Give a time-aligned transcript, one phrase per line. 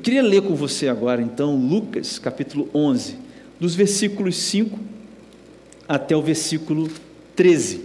[0.00, 3.16] Eu queria ler com você agora, então, Lucas capítulo 11,
[3.60, 4.78] dos versículos 5
[5.86, 6.88] até o versículo
[7.36, 7.82] 13.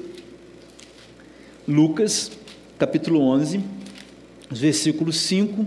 [1.67, 2.31] Lucas
[2.79, 3.59] capítulo 11,
[4.49, 5.65] os versículos 5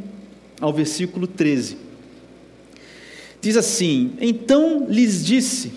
[0.58, 1.76] ao versículo 13.
[3.42, 5.70] Diz assim: Então lhes disse,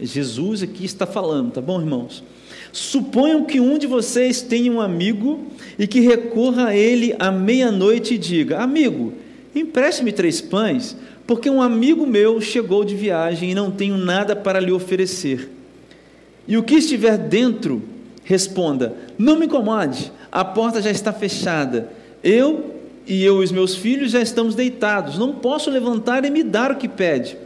[0.00, 2.22] Jesus aqui está falando, tá bom, irmãos?
[2.70, 8.14] Suponham que um de vocês tenha um amigo e que recorra a ele à meia-noite
[8.14, 10.96] e diga: Amigo, empreste-me três pães,
[11.26, 15.50] porque um amigo meu chegou de viagem e não tenho nada para lhe oferecer.
[16.46, 17.82] E o que estiver dentro,
[18.24, 21.90] responda: Não me incomode, a porta já está fechada.
[22.22, 22.74] Eu
[23.06, 26.70] e eu e os meus filhos já estamos deitados, não posso levantar e me dar
[26.70, 27.36] o que pede.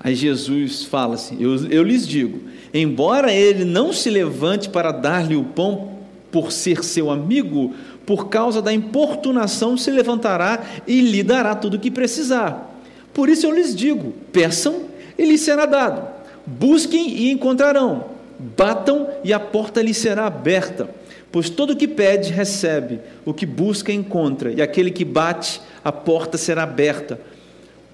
[0.00, 2.40] Aí Jesus fala assim: Eu, eu lhes digo,
[2.72, 5.96] embora ele não se levante para dar-lhe o pão
[6.30, 7.74] por ser seu amigo,
[8.06, 12.80] por causa da importunação se levantará e lhe dará tudo o que precisar.
[13.12, 14.84] Por isso eu lhes digo: peçam
[15.18, 16.06] e lhes será dado,
[16.46, 18.04] busquem e encontrarão,
[18.38, 20.88] batam e a porta lhes será aberta.
[21.32, 25.90] Pois todo o que pede, recebe, o que busca, encontra, e aquele que bate, a
[25.90, 27.20] porta será aberta.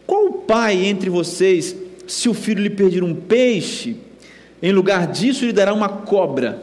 [0.06, 1.74] Qual pai entre vocês,
[2.06, 3.96] se o filho lhe pedir um peixe,
[4.62, 6.62] em lugar disso lhe dará uma cobra?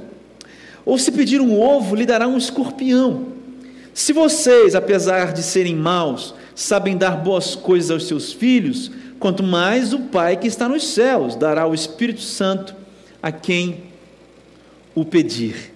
[0.86, 3.39] Ou se pedir um ovo, lhe dará um escorpião?
[3.94, 9.94] Se vocês, apesar de serem maus, sabem dar boas coisas aos seus filhos, quanto mais
[9.94, 12.76] o Pai que está nos céus dará o Espírito Santo
[13.22, 13.84] a quem
[14.96, 15.74] o pedir.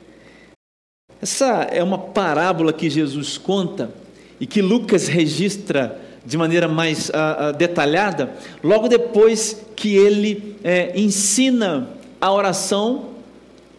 [1.22, 3.92] Essa é uma parábola que Jesus conta
[4.40, 10.98] e que Lucas registra de maneira mais uh, uh, detalhada, logo depois que ele é,
[10.98, 13.10] ensina a oração,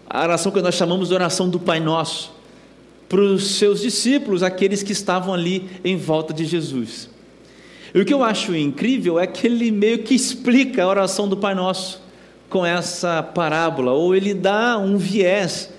[0.09, 2.34] a oração que nós chamamos de oração do Pai Nosso,
[3.15, 7.09] para os seus discípulos, aqueles que estavam ali em volta de Jesus.
[7.95, 11.37] E o que eu acho incrível é que ele meio que explica a oração do
[11.37, 12.03] Pai Nosso
[12.51, 15.71] com essa parábola, ou ele dá um viés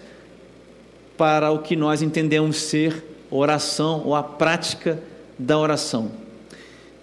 [1.17, 5.03] para o que nós entendemos ser oração ou a prática
[5.37, 6.11] da oração.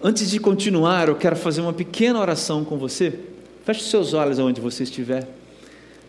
[0.01, 3.19] Antes de continuar, eu quero fazer uma pequena oração com você.
[3.63, 5.27] Feche seus olhos aonde você estiver.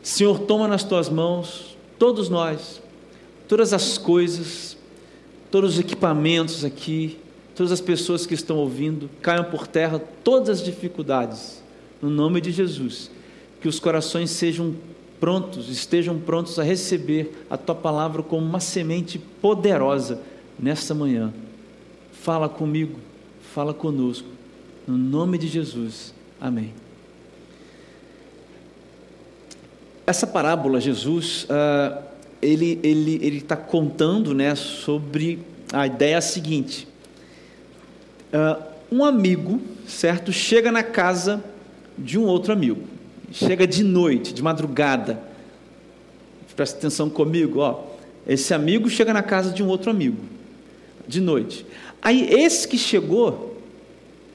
[0.03, 2.81] Senhor, toma nas tuas mãos todos nós,
[3.49, 4.77] todas as coisas,
[5.51, 7.19] todos os equipamentos aqui,
[7.55, 11.63] todas as pessoas que estão ouvindo, caiam por terra todas as dificuldades,
[12.01, 13.11] no nome de Jesus.
[13.61, 14.75] Que os corações sejam
[15.21, 20.21] prontos, estejam prontos a receber a tua palavra como uma semente poderosa
[20.59, 21.33] nesta manhã.
[22.13, 22.99] Fala comigo,
[23.55, 24.29] fala conosco,
[24.87, 26.13] no nome de Jesus.
[26.41, 26.75] Amém.
[30.07, 32.14] Essa parábola, Jesus, uh,
[32.45, 35.39] ele ele ele está contando, né, sobre
[35.73, 36.87] a ideia seguinte:
[38.33, 41.43] uh, um amigo, certo, chega na casa
[41.97, 42.95] de um outro amigo
[43.35, 45.21] chega de noite, de madrugada.
[46.55, 47.83] Presta atenção comigo, ó.
[48.27, 50.19] Esse amigo chega na casa de um outro amigo,
[51.07, 51.67] de noite.
[52.01, 53.61] Aí esse que chegou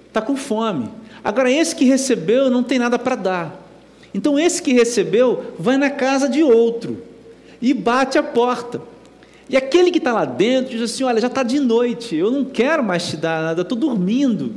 [0.08, 0.90] está com fome.
[1.24, 3.70] Agora esse que recebeu não tem nada para dar.
[4.14, 7.02] Então esse que recebeu vai na casa de outro
[7.62, 8.82] e bate a porta.
[9.50, 12.46] E aquele que está lá dentro diz assim: Olha, já está de noite, eu não
[12.46, 14.54] quero mais te dar nada, estou dormindo.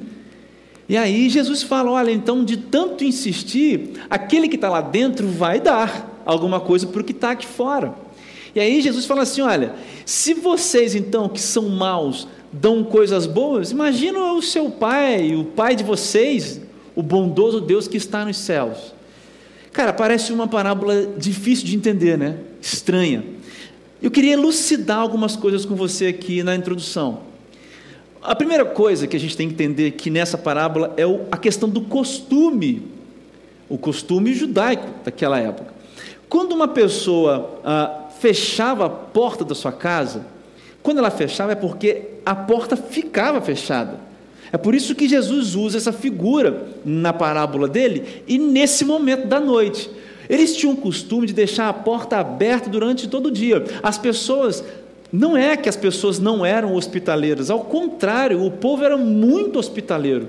[0.88, 5.60] E aí Jesus fala: olha, então de tanto insistir, aquele que está lá dentro vai
[5.60, 7.94] dar alguma coisa para o que está aqui fora.
[8.54, 9.74] E aí Jesus fala assim: olha,
[10.04, 15.74] se vocês então que são maus dão coisas boas, imagina o seu pai, o pai
[15.74, 16.60] de vocês,
[16.94, 18.92] o bondoso Deus que está nos céus.
[19.72, 22.36] Cara, parece uma parábola difícil de entender, né?
[22.62, 23.24] Estranha.
[24.00, 27.20] Eu queria elucidar algumas coisas com você aqui na introdução.
[28.22, 31.68] A primeira coisa que a gente tem que entender aqui nessa parábola é a questão
[31.68, 32.86] do costume,
[33.68, 35.74] o costume judaico daquela época.
[36.28, 40.24] Quando uma pessoa ah, fechava a porta da sua casa,
[40.82, 43.98] quando ela fechava é porque a porta ficava fechada.
[44.52, 49.40] É por isso que Jesus usa essa figura na parábola dele e nesse momento da
[49.40, 49.90] noite.
[50.28, 53.64] Eles tinham o costume de deixar a porta aberta durante todo o dia.
[53.82, 54.64] As pessoas
[55.12, 60.28] não é que as pessoas não eram hospitaleiras, ao contrário, o povo era muito hospitaleiro.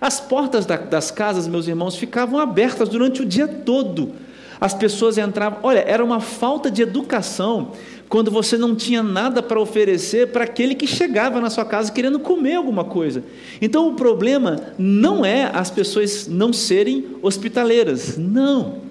[0.00, 4.12] As portas das casas, meus irmãos, ficavam abertas durante o dia todo.
[4.60, 5.58] As pessoas entravam.
[5.62, 7.72] Olha, era uma falta de educação
[8.08, 12.18] quando você não tinha nada para oferecer para aquele que chegava na sua casa querendo
[12.18, 13.22] comer alguma coisa.
[13.60, 18.87] Então o problema não é as pessoas não serem hospitaleiras, não.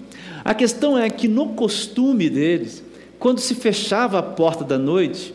[0.48, 2.82] A questão é que no costume deles,
[3.20, 5.34] quando se fechava a porta da noite,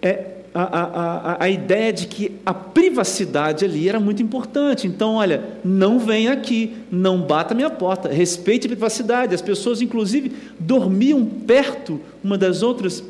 [0.00, 4.86] é, a, a, a, ideia de que a privacidade ali era muito importante.
[4.86, 9.34] Então, olha, não venha aqui, não bata minha porta, respeite a privacidade.
[9.34, 10.30] As pessoas, inclusive,
[10.60, 13.02] dormiam perto uma das outras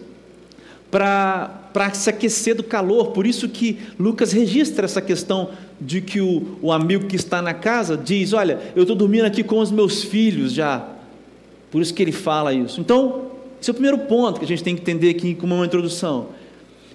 [0.91, 3.09] para se aquecer do calor.
[3.09, 7.53] Por isso que Lucas registra essa questão de que o, o amigo que está na
[7.53, 10.94] casa diz: Olha, eu estou dormindo aqui com os meus filhos já.
[11.75, 12.81] Por isso que ele fala isso.
[12.81, 15.67] Então, esse é o primeiro ponto que a gente tem que entender aqui como uma
[15.67, 16.29] introdução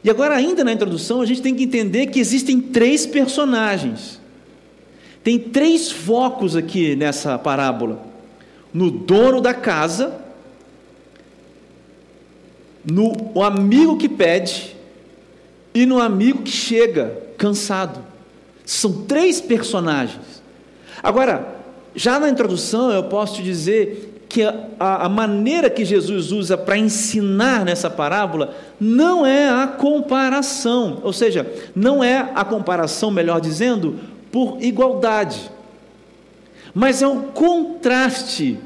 [0.03, 4.19] e agora, ainda na introdução, a gente tem que entender que existem três personagens.
[5.23, 8.01] Tem três focos aqui nessa parábola:
[8.73, 10.21] no dono da casa,
[12.85, 14.75] no amigo que pede
[15.73, 18.01] e no amigo que chega cansado.
[18.65, 20.41] São três personagens.
[21.03, 21.55] Agora,
[21.95, 26.77] já na introdução, eu posso te dizer que a, a maneira que Jesus usa para
[26.77, 33.99] ensinar nessa parábola não é a comparação, ou seja, não é a comparação, melhor dizendo,
[34.31, 35.49] por igualdade,
[36.75, 38.59] mas é um contraste.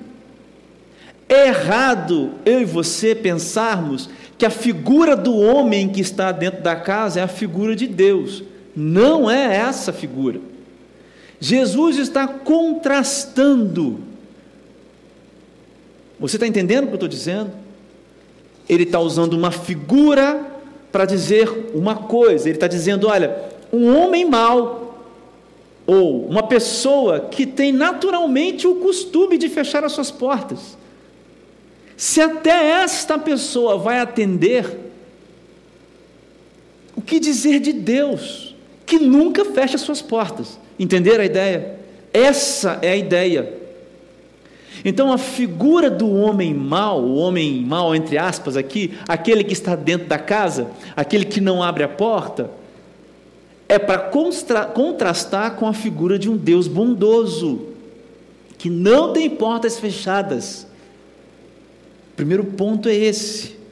[1.29, 6.75] É errado eu e você pensarmos que a figura do homem que está dentro da
[6.75, 8.43] casa é a figura de Deus.
[8.75, 10.41] Não é essa figura.
[11.39, 14.12] Jesus está contrastando
[16.19, 17.51] você está entendendo o que eu estou dizendo?
[18.67, 20.53] Ele está usando uma figura
[20.91, 22.47] para dizer uma coisa.
[22.47, 25.03] Ele está dizendo: olha, um homem mau,
[25.85, 30.77] ou uma pessoa que tem naturalmente o costume de fechar as suas portas,
[31.97, 34.79] se até esta pessoa vai atender,
[36.95, 38.55] o que dizer de Deus,
[38.85, 40.59] que nunca fecha suas portas?
[40.79, 41.79] Entenderam a ideia?
[42.13, 43.62] Essa é a ideia.
[44.85, 49.75] Então a figura do homem mau, o homem mau entre aspas aqui, aquele que está
[49.75, 52.51] dentro da casa, aquele que não abre a porta,
[53.67, 53.97] é para
[54.67, 57.67] contrastar com a figura de um Deus bondoso,
[58.57, 60.67] que não tem portas fechadas.
[62.11, 63.62] O primeiro ponto é esse.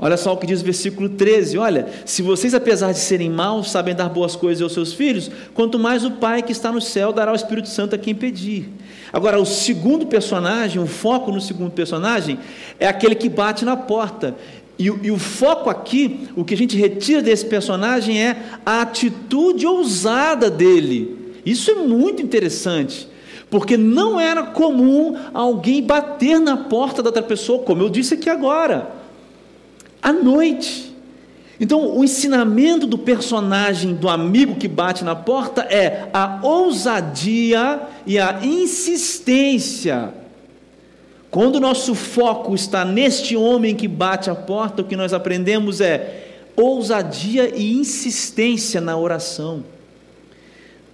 [0.00, 3.70] Olha só o que diz o versículo 13: Olha, se vocês, apesar de serem maus,
[3.70, 7.12] sabem dar boas coisas aos seus filhos, quanto mais o Pai que está no céu
[7.12, 8.68] dará o Espírito Santo a quem pedir.
[9.12, 12.38] Agora, o segundo personagem, o foco no segundo personagem,
[12.78, 14.36] é aquele que bate na porta.
[14.78, 19.66] E, e, o foco aqui, o que a gente retira desse personagem é a atitude
[19.66, 21.34] ousada dele.
[21.44, 23.08] Isso é muito interessante,
[23.50, 28.30] porque não era comum alguém bater na porta da outra pessoa, como eu disse aqui
[28.30, 28.97] agora,
[30.02, 30.88] à noite.
[31.60, 38.18] Então, o ensinamento do personagem, do amigo que bate na porta, é a ousadia e
[38.18, 40.14] a insistência.
[41.30, 45.80] Quando o nosso foco está neste homem que bate a porta, o que nós aprendemos
[45.80, 49.64] é ousadia e insistência na oração.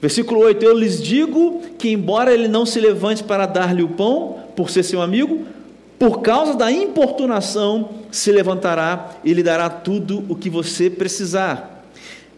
[0.00, 4.38] Versículo 8: Eu lhes digo que, embora ele não se levante para dar-lhe o pão,
[4.56, 5.46] por ser seu amigo,
[5.98, 11.84] por causa da importunação, se levantará e lhe dará tudo o que você precisar.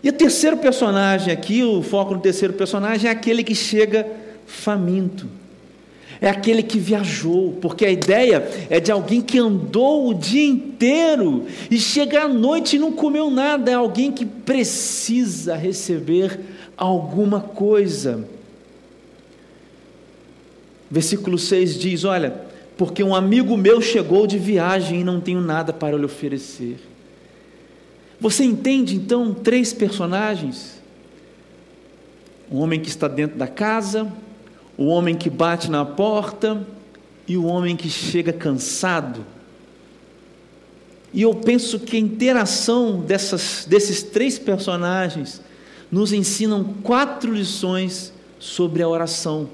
[0.02, 4.06] E o terceiro personagem aqui, o foco no terceiro personagem, é aquele que chega
[4.46, 5.26] faminto.
[6.20, 11.44] É aquele que viajou, porque a ideia é de alguém que andou o dia inteiro
[11.70, 16.40] e chega à noite e não comeu nada, é alguém que precisa receber
[16.76, 18.26] alguma coisa.
[20.90, 22.45] Versículo 6 diz: Olha,
[22.76, 26.78] porque um amigo meu chegou de viagem e não tenho nada para lhe oferecer.
[28.20, 30.80] Você entende então três personagens?
[32.50, 34.10] O homem que está dentro da casa,
[34.76, 36.66] o homem que bate na porta
[37.26, 39.24] e o homem que chega cansado.
[41.12, 45.40] E eu penso que a interação dessas, desses três personagens
[45.90, 49.48] nos ensinam quatro lições sobre a oração.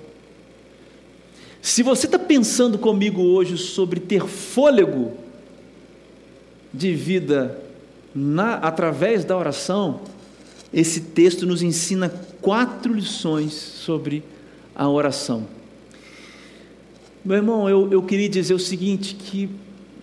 [1.62, 5.12] Se você está pensando comigo hoje sobre ter fôlego
[6.74, 7.56] de vida
[8.12, 10.00] na, através da oração,
[10.74, 12.08] esse texto nos ensina
[12.40, 14.24] quatro lições sobre
[14.74, 15.46] a oração.
[17.24, 19.48] Meu irmão, eu, eu queria dizer o seguinte: que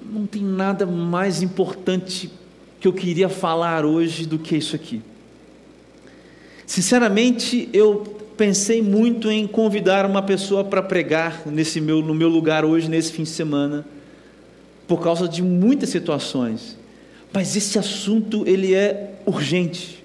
[0.09, 2.31] não tem nada mais importante
[2.79, 5.01] que eu queria falar hoje do que isso aqui.
[6.65, 12.63] Sinceramente, eu pensei muito em convidar uma pessoa para pregar nesse meu, no meu lugar
[12.63, 13.85] hoje, nesse fim de semana,
[14.87, 16.77] por causa de muitas situações.
[17.33, 20.01] Mas esse assunto ele é urgente.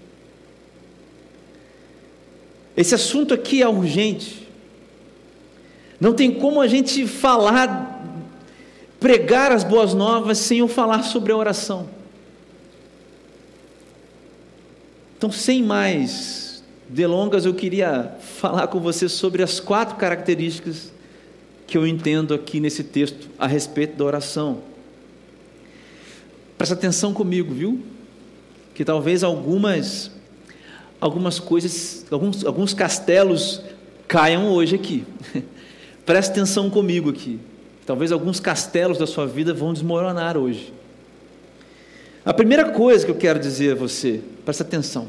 [2.76, 4.48] Esse assunto aqui é urgente.
[6.00, 8.04] Não tem como a gente falar,
[8.98, 11.88] pregar as boas novas sem eu falar sobre a oração.
[15.16, 16.43] Então, sem mais
[16.94, 20.92] delongas, eu queria falar com você sobre as quatro características
[21.66, 24.58] que eu entendo aqui nesse texto a respeito da oração.
[26.56, 27.82] Presta atenção comigo, viu?
[28.74, 30.12] Que talvez algumas
[31.00, 33.60] algumas coisas, alguns, alguns castelos
[34.06, 35.04] caiam hoje aqui.
[36.06, 37.40] Presta atenção comigo aqui.
[37.84, 40.72] Talvez alguns castelos da sua vida vão desmoronar hoje.
[42.24, 45.08] A primeira coisa que eu quero dizer a você, presta atenção.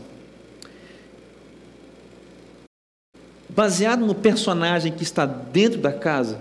[3.56, 6.40] Baseado no personagem que está dentro da casa,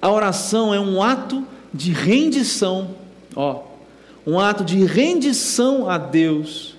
[0.00, 2.90] a oração é um ato de rendição,
[3.36, 3.62] ó,
[4.26, 6.74] um ato de rendição a Deus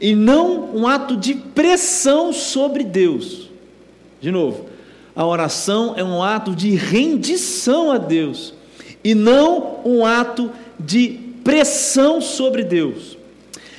[0.00, 3.48] e não um ato de pressão sobre Deus.
[4.20, 4.66] De novo,
[5.14, 8.54] a oração é um ato de rendição a Deus
[9.02, 13.18] e não um ato de pressão sobre Deus.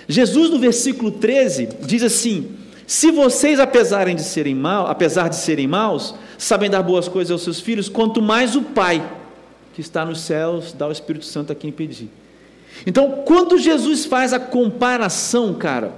[0.09, 2.58] Jesus no versículo 13 diz assim:
[2.89, 7.43] Se vocês apesar de serem mal, apesar de serem maus, sabem dar boas coisas aos
[7.43, 9.07] seus filhos, quanto mais o Pai
[9.75, 12.09] que está nos céus dá o Espírito Santo a quem pedir.
[12.87, 15.93] Então, quando Jesus faz a comparação, cara,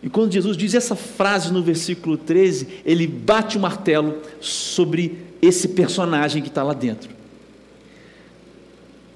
[0.00, 5.70] e quando Jesus diz essa frase no versículo 13, ele bate o martelo sobre esse
[5.70, 7.10] personagem que está lá dentro.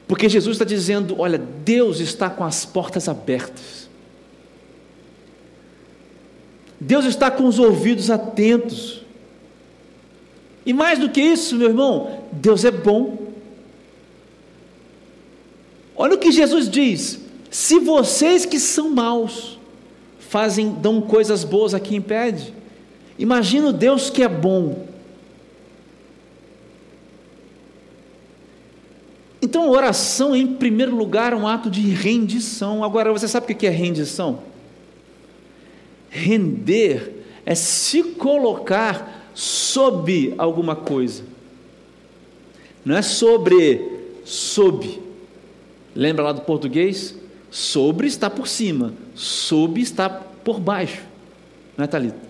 [0.09, 3.78] Porque Jesus está dizendo: olha, Deus está com as portas abertas.
[6.81, 9.03] Deus está com os ouvidos atentos.
[10.65, 13.29] E mais do que isso, meu irmão, Deus é bom.
[15.97, 17.21] Olha o que Jesus diz:
[17.51, 19.59] se vocês que são maus,
[20.19, 22.55] fazem, dão coisas boas a quem impede.
[23.19, 24.87] Imagina o Deus que é bom.
[29.41, 32.85] Então, oração, em primeiro lugar, é um ato de rendição.
[32.85, 34.41] Agora, você sabe o que é rendição?
[36.11, 41.23] Render é se colocar sob alguma coisa,
[42.85, 45.01] não é sobre, sob.
[45.95, 47.15] Lembra lá do português?
[47.51, 51.03] Sobre está por cima, sob está por baixo.
[51.77, 52.29] Não é, Thalita?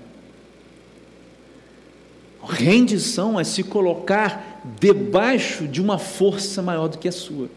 [2.42, 7.48] Rendição é se colocar debaixo de uma força maior do que a sua.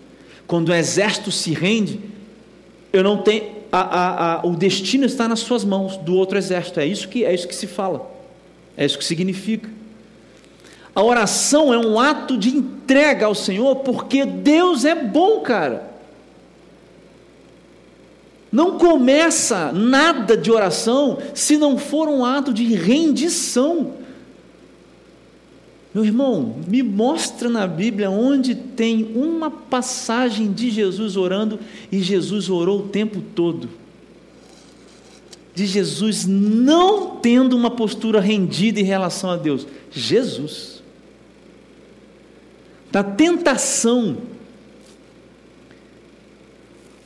[0.45, 1.99] Quando o exército se rende,
[2.91, 3.60] eu não tenho.
[3.71, 6.79] A, a, a, o destino está nas suas mãos do outro exército.
[6.79, 8.11] É isso que é isso que se fala.
[8.75, 9.69] É isso que significa.
[10.93, 15.89] A oração é um ato de entrega ao Senhor, porque Deus é bom, cara.
[18.51, 23.93] Não começa nada de oração se não for um ato de rendição.
[25.93, 31.59] Meu irmão, me mostra na Bíblia onde tem uma passagem de Jesus orando
[31.91, 33.69] e Jesus orou o tempo todo.
[35.53, 39.67] De Jesus não tendo uma postura rendida em relação a Deus.
[39.91, 40.81] Jesus.
[42.89, 44.17] Da tentação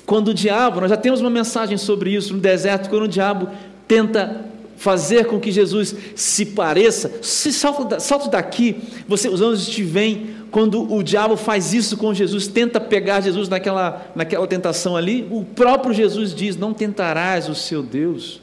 [0.05, 3.49] quando o diabo, nós já temos uma mensagem sobre isso no deserto, quando o diabo
[3.87, 4.45] tenta
[4.77, 8.77] fazer com que Jesus se pareça, se salta, salta daqui,
[9.07, 13.49] você, os anjos te vêm, quando o diabo faz isso com Jesus, tenta pegar Jesus
[13.49, 18.41] naquela, naquela tentação ali, o próprio Jesus diz: Não tentarás o seu Deus,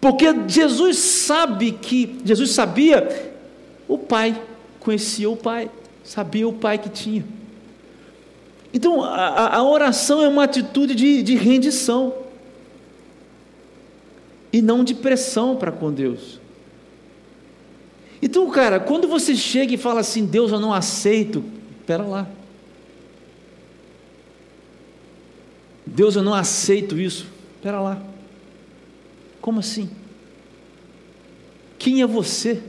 [0.00, 3.32] porque Jesus sabe que, Jesus sabia,
[3.86, 4.40] o Pai,
[4.80, 5.70] conhecia o Pai,
[6.02, 7.24] sabia o Pai que tinha.
[8.72, 12.23] Então, a, a oração é uma atitude de, de rendição
[14.54, 16.38] e não de pressão para com Deus.
[18.22, 21.42] Então, cara, quando você chega e fala assim, Deus, eu não aceito,
[21.80, 22.28] espera lá.
[25.84, 28.00] Deus, eu não aceito isso, espera lá.
[29.40, 29.90] Como assim?
[31.76, 32.62] Quem é você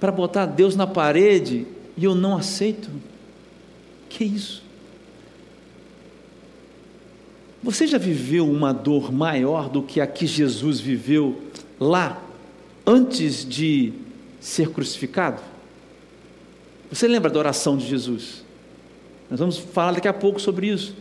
[0.00, 2.90] para botar Deus na parede e eu não aceito?
[4.08, 4.61] Que isso?
[7.62, 11.40] Você já viveu uma dor maior do que a que Jesus viveu
[11.78, 12.20] lá,
[12.84, 13.92] antes de
[14.40, 15.40] ser crucificado?
[16.90, 18.44] Você lembra da oração de Jesus?
[19.30, 20.94] Nós vamos falar daqui a pouco sobre isso.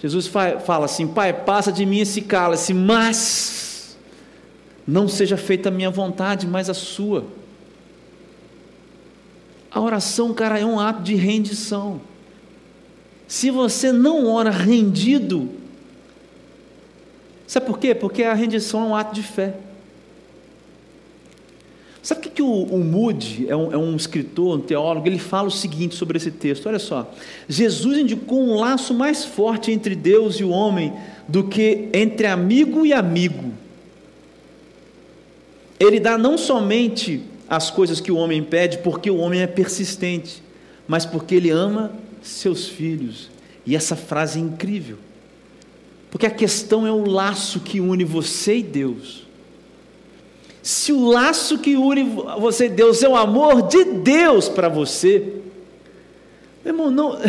[0.00, 3.96] Jesus fala assim: Pai, passa de mim esse cálice, mas
[4.86, 7.26] não seja feita a minha vontade, mas a sua.
[9.70, 12.00] A oração, cara, é um ato de rendição.
[13.26, 15.50] Se você não ora rendido,
[17.46, 17.94] sabe por quê?
[17.94, 19.54] Porque a rendição é um ato de fé.
[22.06, 25.18] Sabe o que, que o, o Moody, é um, é um escritor, um teólogo, ele
[25.18, 27.12] fala o seguinte sobre esse texto: olha só,
[27.48, 30.92] Jesus indicou um laço mais forte entre Deus e o homem
[31.26, 33.52] do que entre amigo e amigo.
[35.80, 40.42] Ele dá não somente as coisas que o homem pede, porque o homem é persistente,
[40.86, 43.30] mas porque ele ama seus filhos.
[43.66, 44.98] E essa frase é incrível,
[46.16, 49.26] porque a questão é o laço que une você e Deus.
[50.62, 52.04] Se o laço que une
[52.40, 55.42] você e Deus é o amor de Deus para você,
[56.64, 57.20] meu irmão, não,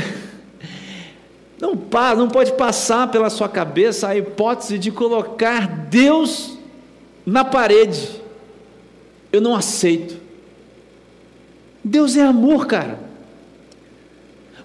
[1.60, 1.77] não,
[2.15, 6.58] não pode passar pela sua cabeça a hipótese de colocar Deus
[7.25, 8.22] na parede.
[9.34, 10.15] Eu não aceito.
[11.84, 13.01] Deus é amor, cara.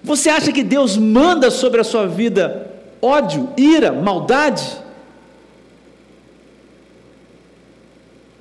[0.01, 2.71] Você acha que Deus manda sobre a sua vida
[3.03, 4.81] ódio, ira, maldade?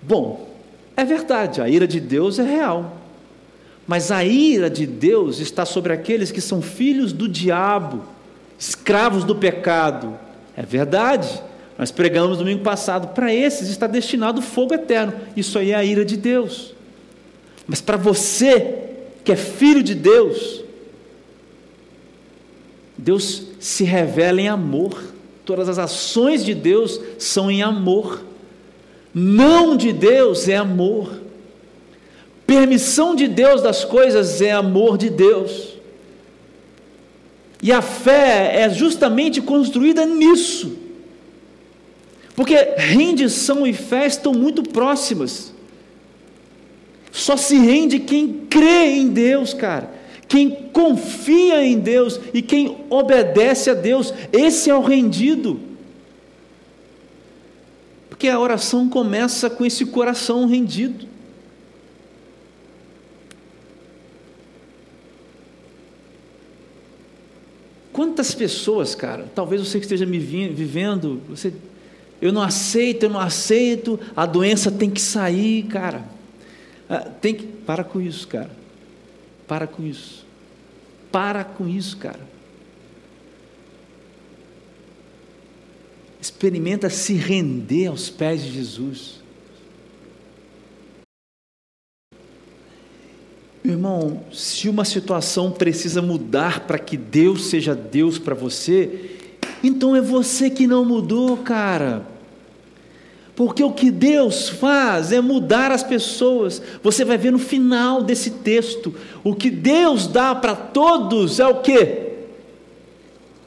[0.00, 0.48] Bom,
[0.96, 2.98] é verdade, a ira de Deus é real.
[3.86, 8.04] Mas a ira de Deus está sobre aqueles que são filhos do diabo,
[8.58, 10.16] escravos do pecado.
[10.56, 11.42] É verdade.
[11.76, 15.12] Nós pregamos domingo passado, para esses está destinado o fogo eterno.
[15.36, 16.74] Isso aí é a ira de Deus.
[17.66, 18.90] Mas para você,
[19.24, 20.61] que é filho de Deus,
[23.02, 24.96] Deus se revela em amor.
[25.44, 28.24] Todas as ações de Deus são em amor.
[29.12, 31.20] Não de Deus é amor.
[32.46, 35.72] Permissão de Deus das coisas é amor de Deus.
[37.60, 40.78] E a fé é justamente construída nisso.
[42.36, 45.52] Porque rendição e fé estão muito próximas.
[47.10, 50.01] Só se rende quem crê em Deus, cara.
[50.32, 54.14] Quem confia em Deus e quem obedece a Deus.
[54.32, 55.60] Esse é o rendido.
[58.08, 61.06] Porque a oração começa com esse coração rendido.
[67.92, 71.52] Quantas pessoas, cara, talvez você que esteja me vivendo, você,
[72.22, 76.02] eu não aceito, eu não aceito, a doença tem que sair, cara.
[76.88, 78.61] Ah, tem que, para com isso, cara.
[79.52, 80.24] Para com isso.
[81.12, 82.32] Para com isso, cara.
[86.18, 89.20] experimenta se render aos pés de Jesus.
[93.62, 99.18] Meu irmão, se uma situação precisa mudar para que Deus seja Deus para você,
[99.62, 102.06] então é você que não mudou, cara.
[103.34, 106.60] Porque o que Deus faz é mudar as pessoas.
[106.82, 111.60] Você vai ver no final desse texto, o que Deus dá para todos é o
[111.62, 112.12] que?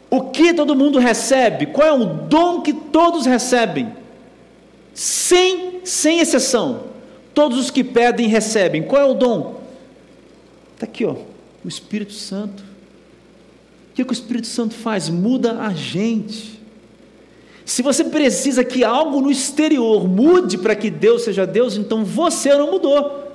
[0.10, 1.68] O que todo mundo recebe?
[1.68, 3.94] Qual é o dom que todos recebem?
[4.94, 6.86] Sem, sem exceção.
[7.34, 8.82] Todos os que pedem recebem.
[8.82, 9.62] Qual é o dom?
[10.74, 11.16] Está aqui, ó,
[11.64, 12.64] o Espírito Santo.
[13.92, 15.10] O que, que o Espírito Santo faz?
[15.10, 16.55] Muda a gente.
[17.66, 22.54] Se você precisa que algo no exterior mude para que Deus seja Deus, então você
[22.54, 23.26] não mudou.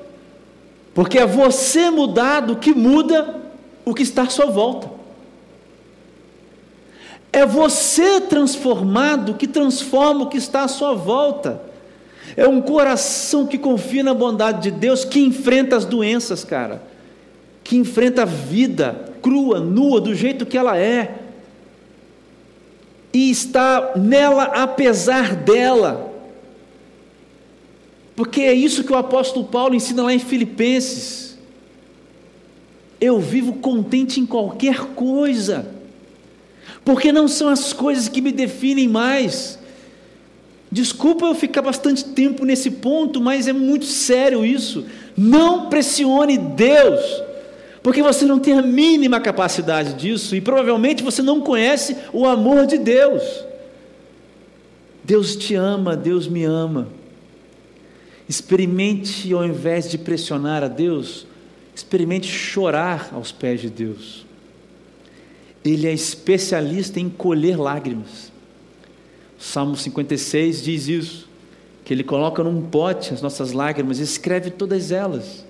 [0.94, 3.40] Porque é você mudado que muda
[3.84, 4.88] o que está à sua volta.
[7.32, 11.62] É você transformado que transforma o que está à sua volta.
[12.36, 16.82] É um coração que confia na bondade de Deus, que enfrenta as doenças, cara.
[17.64, 21.19] Que enfrenta a vida crua, nua, do jeito que ela é.
[23.12, 26.12] E está nela apesar dela.
[28.14, 31.38] Porque é isso que o apóstolo Paulo ensina lá em Filipenses.
[33.00, 35.80] Eu vivo contente em qualquer coisa
[36.84, 39.58] porque não são as coisas que me definem mais.
[40.72, 44.84] Desculpa eu ficar bastante tempo nesse ponto, mas é muito sério isso.
[45.16, 47.22] Não pressione Deus,
[47.82, 52.66] porque você não tem a mínima capacidade disso e provavelmente você não conhece o amor
[52.66, 53.22] de Deus.
[55.02, 56.88] Deus te ama, Deus me ama.
[58.28, 61.26] Experimente, ao invés de pressionar a Deus,
[61.74, 64.26] experimente chorar aos pés de Deus.
[65.64, 68.30] Ele é especialista em colher lágrimas.
[69.38, 71.28] O Salmo 56 diz isso,
[71.84, 75.44] que ele coloca num pote as nossas lágrimas e escreve todas elas.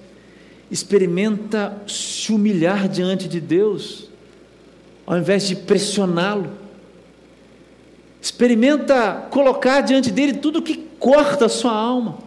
[0.70, 4.08] Experimenta se humilhar diante de Deus,
[5.04, 6.50] ao invés de pressioná-lo.
[8.22, 12.18] Experimenta colocar diante dele tudo que corta a sua alma.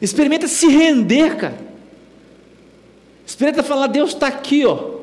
[0.00, 1.58] Experimenta se render, cara.
[3.26, 4.96] Experimenta falar: Deus está aqui, ó.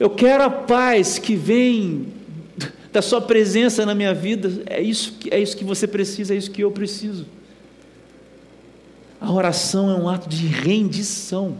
[0.00, 2.12] Eu quero a paz que vem
[2.92, 4.62] da Sua presença na minha vida.
[4.66, 7.26] É isso, é isso que você precisa, é isso que eu preciso.
[9.24, 11.56] A oração é um ato de rendição.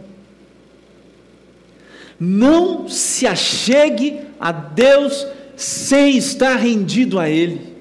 [2.19, 5.25] Não se achegue a Deus
[5.57, 7.75] sem estar rendido a Ele.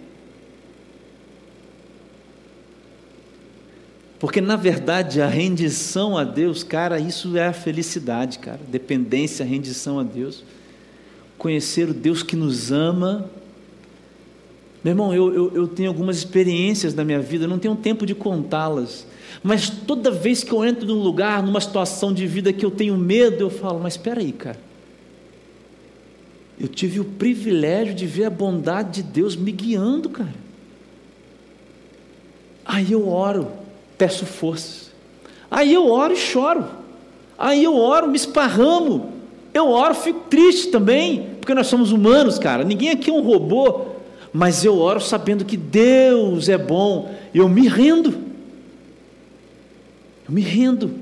[4.19, 8.61] Porque na verdade a rendição a Deus, cara, isso é a felicidade, cara.
[8.67, 10.43] Dependência, rendição a Deus.
[11.37, 13.31] Conhecer o Deus que nos ama.
[14.83, 18.15] Meu irmão, eu, eu, eu tenho algumas experiências na minha vida, não tenho tempo de
[18.15, 19.07] contá-las.
[19.47, 22.97] Mas toda vez que eu entro num lugar, numa situação de vida que eu tenho
[22.97, 24.59] medo, eu falo: Mas espera aí, cara.
[26.59, 30.33] Eu tive o privilégio de ver a bondade de Deus me guiando, cara.
[32.65, 33.49] Aí eu oro,
[33.99, 34.91] peço forças.
[35.51, 36.65] Aí eu oro e choro.
[37.37, 39.13] Aí eu oro, me esparramo.
[39.53, 42.65] Eu oro, fico triste também, porque nós somos humanos, cara.
[42.65, 43.89] Ninguém aqui é um robô.
[44.33, 47.15] Mas eu oro sabendo que Deus é bom.
[47.35, 48.33] Eu me rendo.
[50.27, 50.95] Eu me rendo.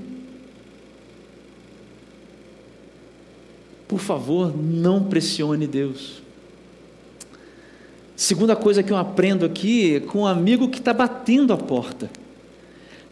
[3.87, 6.23] Por favor, não pressione Deus.
[8.17, 12.11] Segunda coisa que eu aprendo aqui é com um amigo que está batendo a porta.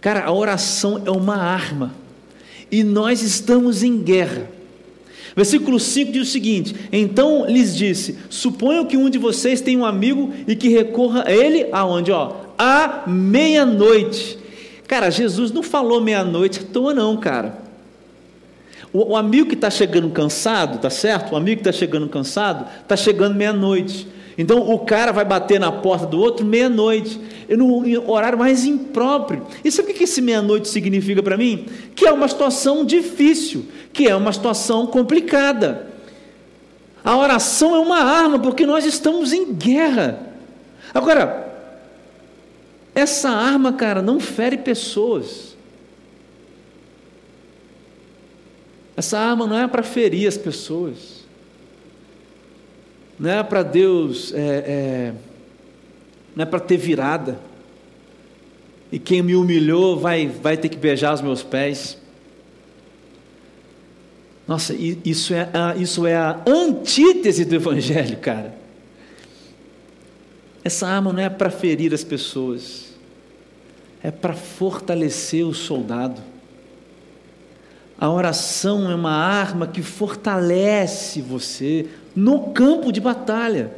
[0.00, 1.94] Cara, a oração é uma arma.
[2.70, 4.48] E nós estamos em guerra.
[5.36, 9.84] Versículo 5 diz o seguinte: Então lhes disse: Suponham que um de vocês tem um
[9.84, 12.10] amigo e que recorra a ele aonde?
[12.10, 14.39] Ó, à meia-noite
[14.90, 17.56] Cara, Jesus não falou meia-noite à toa, não, cara.
[18.92, 21.30] O, o amigo que está chegando cansado, tá certo?
[21.30, 24.08] O amigo que está chegando cansado, está chegando meia-noite.
[24.36, 29.46] Então o cara vai bater na porta do outro meia-noite, no horário mais impróprio.
[29.64, 31.66] E sabe o que esse meia-noite significa para mim?
[31.94, 35.86] Que é uma situação difícil, que é uma situação complicada.
[37.04, 40.18] A oração é uma arma, porque nós estamos em guerra.
[40.92, 41.49] Agora,
[42.94, 45.56] essa arma, cara, não fere pessoas.
[48.96, 51.24] Essa arma não é para ferir as pessoas.
[53.18, 55.12] Não é para Deus, é, é,
[56.34, 57.38] não é para ter virada.
[58.90, 61.98] E quem me humilhou vai, vai ter que beijar os meus pés.
[64.48, 68.54] Nossa, isso é, a, isso é a antítese do Evangelho, cara.
[70.62, 72.90] Essa arma não é para ferir as pessoas
[74.02, 76.20] é para fortalecer o soldado.
[77.98, 83.72] A oração é uma arma que fortalece você no campo de batalha.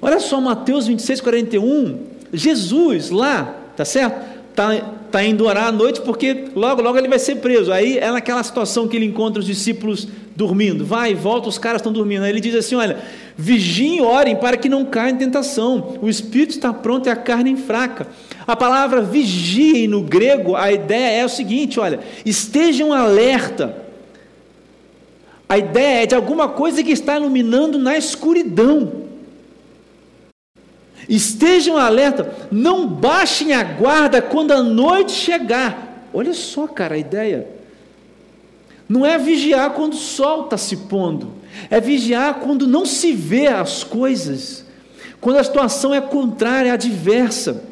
[0.00, 2.06] Olha só Mateus 26, 41.
[2.32, 4.24] Jesus lá, tá certo?
[4.50, 4.70] Está
[5.12, 7.70] tá indo orar à noite porque logo, logo ele vai ser preso.
[7.70, 10.84] Aí é naquela situação que ele encontra os discípulos dormindo.
[10.84, 12.24] Vai volta, os caras estão dormindo.
[12.24, 12.98] Aí ele diz assim: Olha,
[13.36, 15.98] vigiem e orem para que não caia em tentação.
[16.00, 18.08] O espírito está pronto e a carne fraca.
[18.46, 23.82] A palavra vigiem no grego, a ideia é o seguinte: olha, estejam alerta.
[25.48, 29.01] A ideia é de alguma coisa que está iluminando na escuridão.
[31.12, 36.08] Estejam alerta, não baixem a guarda quando a noite chegar.
[36.10, 37.46] Olha só, cara, a ideia.
[38.88, 41.34] Não é vigiar quando o sol está se pondo,
[41.68, 44.64] é vigiar quando não se vê as coisas,
[45.20, 47.62] quando a situação é contrária, adversa.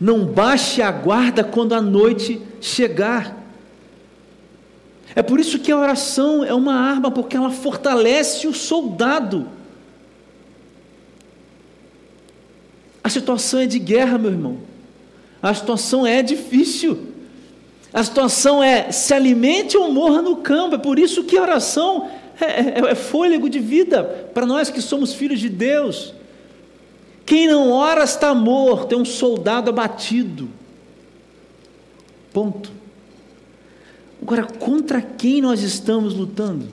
[0.00, 3.36] Não baixe a guarda quando a noite chegar.
[5.14, 9.46] É por isso que a oração é uma arma, porque ela fortalece o soldado.
[13.04, 14.58] A situação é de guerra, meu irmão.
[15.42, 17.12] A situação é difícil.
[17.92, 20.76] A situação é se alimente ou morra no campo.
[20.76, 22.08] É por isso que a oração
[22.40, 22.44] é,
[22.80, 26.14] é, é fôlego de vida para nós que somos filhos de Deus.
[27.26, 30.48] Quem não ora está morto, é um soldado abatido.
[32.32, 32.72] Ponto.
[34.22, 36.68] Agora, contra quem nós estamos lutando?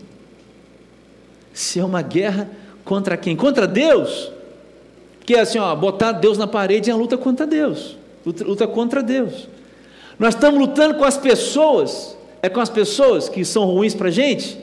[1.53, 2.49] Se é uma guerra,
[2.85, 3.35] contra quem?
[3.35, 4.31] Contra Deus?
[5.25, 7.97] Que assim, ó, botar Deus na parede é uma luta contra Deus.
[8.25, 9.47] Luta, luta contra Deus.
[10.17, 14.11] Nós estamos lutando com as pessoas, é com as pessoas que são ruins para a
[14.11, 14.57] gente,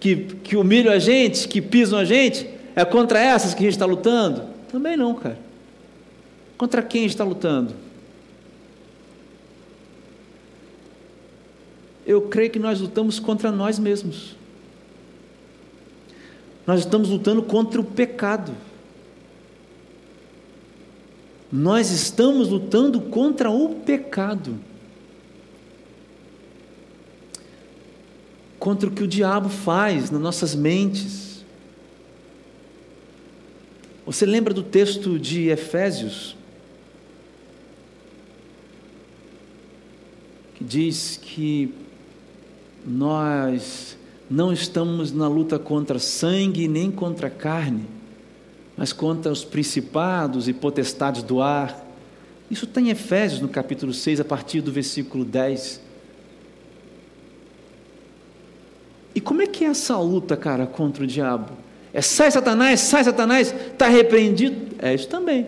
[0.00, 3.74] que, que humilham a gente, que pisam a gente, é contra essas que a gente
[3.74, 4.44] está lutando.
[4.70, 5.38] Também não, cara.
[6.56, 7.74] Contra quem está lutando?
[12.06, 14.36] Eu creio que nós lutamos contra nós mesmos.
[16.66, 18.52] Nós estamos lutando contra o pecado.
[21.56, 24.58] Nós estamos lutando contra o pecado.
[28.58, 31.44] Contra o que o diabo faz nas nossas mentes.
[34.04, 36.36] Você lembra do texto de Efésios?
[40.56, 41.72] que diz que
[42.84, 43.98] nós
[44.30, 47.84] não estamos na luta contra sangue nem contra carne,
[48.76, 51.84] mas contra os principados e potestades do ar.
[52.50, 55.80] Isso está em Efésios, no capítulo 6, a partir do versículo 10.
[59.14, 61.52] E como é que é essa luta, cara, contra o diabo?
[61.92, 64.74] É sai Satanás, sai Satanás, está repreendido?
[64.80, 65.46] É isso também.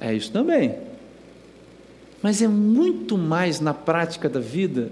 [0.00, 0.74] É isso também.
[2.22, 4.90] Mas é muito mais na prática da vida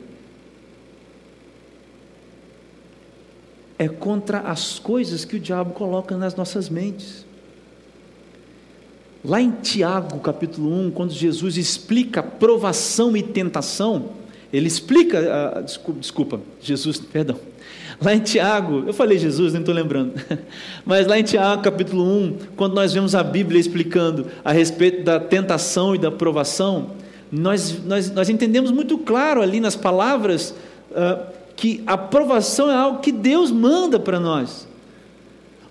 [3.79, 7.25] é contra as coisas que o diabo coloca nas nossas mentes.
[9.25, 14.11] Lá em Tiago, capítulo 1, quando Jesus explica provação e tentação,
[14.53, 17.37] ele explica, uh, desculpa, desculpa, Jesus, perdão.
[18.01, 20.13] Lá em Tiago, eu falei Jesus, nem estou lembrando,
[20.85, 25.19] mas lá em Tiago, capítulo 1, quando nós vemos a Bíblia explicando a respeito da
[25.19, 26.91] tentação e da provação,
[27.33, 30.55] nós, nós, nós entendemos muito claro ali nas palavras
[30.91, 34.67] uh, que a provação é algo que Deus manda para nós,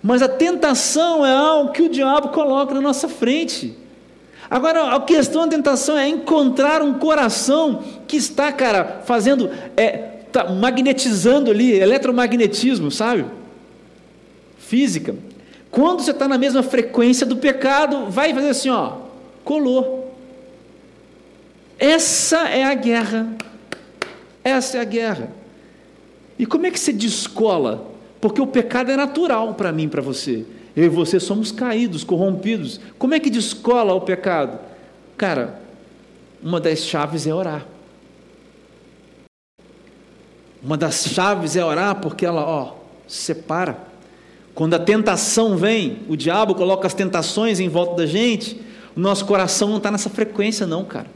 [0.01, 3.77] mas a tentação é algo que o diabo coloca na nossa frente.
[4.49, 9.91] Agora, a questão da tentação é encontrar um coração que está, cara, fazendo, é,
[10.31, 13.25] tá magnetizando ali, eletromagnetismo, sabe?
[14.57, 15.15] Física.
[15.71, 18.97] Quando você está na mesma frequência do pecado, vai fazer assim, ó,
[19.43, 20.13] colou.
[21.79, 23.27] Essa é a guerra.
[24.43, 25.42] Essa é a guerra.
[26.37, 27.91] E como é que se descola?
[28.19, 30.45] Porque o pecado é natural para mim, para você.
[30.75, 32.79] Eu e você somos caídos, corrompidos.
[32.97, 34.59] Como é que descola o pecado?
[35.17, 35.61] Cara,
[36.41, 37.65] uma das chaves é orar.
[40.63, 42.75] Uma das chaves é orar porque ela, ó,
[43.07, 43.77] separa.
[44.55, 48.61] Quando a tentação vem, o diabo coloca as tentações em volta da gente,
[48.95, 51.07] o nosso coração não está nessa frequência, não, cara.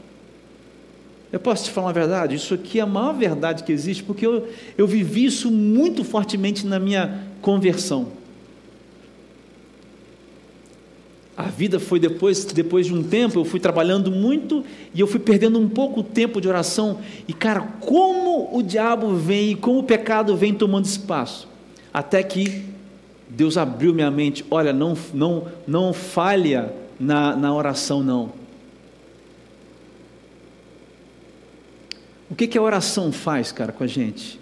[1.30, 2.34] Eu posso te falar uma verdade?
[2.34, 6.66] Isso aqui é a maior verdade que existe, porque eu, eu vivi isso muito fortemente
[6.66, 8.08] na minha conversão.
[11.36, 15.20] A vida foi depois, depois de um tempo, eu fui trabalhando muito e eu fui
[15.20, 16.98] perdendo um pouco o tempo de oração.
[17.28, 21.46] E cara, como o diabo vem e como o pecado vem tomando espaço.
[21.94, 22.64] Até que
[23.28, 24.44] Deus abriu minha mente.
[24.50, 28.32] Olha, não, não, não falha na, na oração, não.
[32.30, 34.38] O que, que a oração faz, cara, com a gente?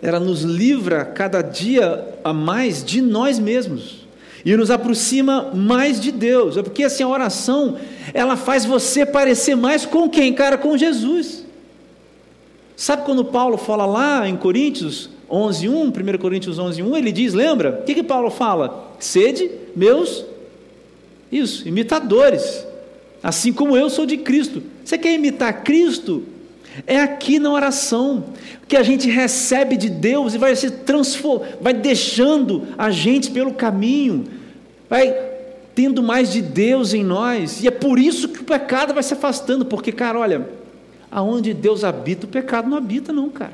[0.00, 4.06] Ela nos livra cada dia a mais de nós mesmos
[4.44, 6.56] e nos aproxima mais de Deus.
[6.56, 7.76] É porque assim a oração,
[8.14, 11.44] ela faz você parecer mais com quem, cara, com Jesus.
[12.76, 17.80] Sabe quando Paulo fala lá em Coríntios 11:1, 1 Coríntios 11:1, ele diz, lembra?
[17.80, 18.94] O que que Paulo fala?
[18.98, 20.24] Sede meus
[21.30, 22.66] isso, imitadores,
[23.22, 24.62] assim como eu sou de Cristo.
[24.84, 26.22] Você quer imitar Cristo?
[26.86, 28.24] É aqui na oração
[28.66, 33.52] que a gente recebe de Deus e vai se transformando, vai deixando a gente pelo
[33.54, 34.26] caminho,
[34.88, 35.14] vai
[35.74, 39.14] tendo mais de Deus em nós, e é por isso que o pecado vai se
[39.14, 40.48] afastando, porque, cara, olha,
[41.10, 43.52] aonde Deus habita, o pecado não habita, não, cara.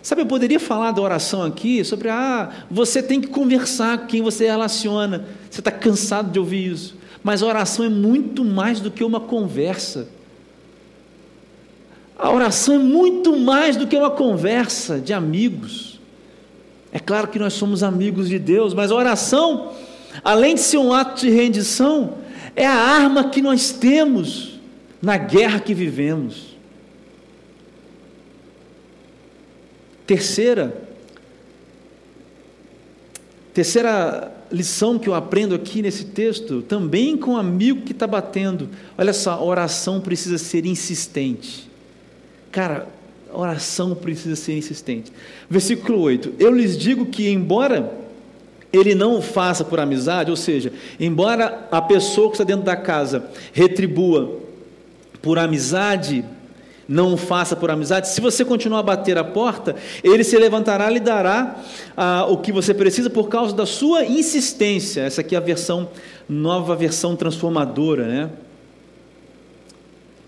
[0.00, 4.22] Sabe, eu poderia falar da oração aqui sobre, ah, você tem que conversar com quem
[4.22, 6.96] você relaciona, você está cansado de ouvir isso.
[7.28, 10.08] Mas a oração é muito mais do que uma conversa.
[12.18, 16.00] A oração é muito mais do que uma conversa de amigos.
[16.90, 19.74] É claro que nós somos amigos de Deus, mas a oração,
[20.24, 22.14] além de ser um ato de rendição,
[22.56, 24.58] é a arma que nós temos
[25.02, 26.56] na guerra que vivemos.
[30.06, 30.82] Terceira,
[33.52, 38.68] terceira lição que eu aprendo aqui nesse texto, também com o amigo que está batendo.
[38.96, 41.68] Olha só, oração precisa ser insistente.
[42.50, 42.88] Cara,
[43.32, 45.12] oração precisa ser insistente.
[45.48, 47.92] Versículo 8: Eu lhes digo que, embora
[48.72, 52.76] ele não o faça por amizade, ou seja, embora a pessoa que está dentro da
[52.76, 54.40] casa retribua
[55.22, 56.24] por amizade,
[56.88, 58.08] não o faça por amizade.
[58.08, 61.60] Se você continuar a bater a porta, ele se levantará e lhe dará
[61.94, 65.02] ah, o que você precisa por causa da sua insistência.
[65.02, 65.90] Essa aqui é a versão,
[66.26, 68.30] nova versão transformadora, né?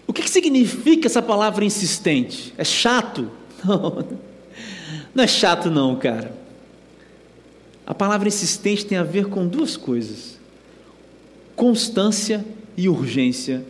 [0.06, 2.52] O que, que significa essa palavra insistente?
[2.58, 3.30] É chato?
[3.64, 4.04] Não,
[5.14, 6.32] não é chato não, cara.
[7.86, 10.38] A palavra insistente tem a ver com duas coisas:
[11.54, 12.44] constância
[12.76, 13.64] e urgência.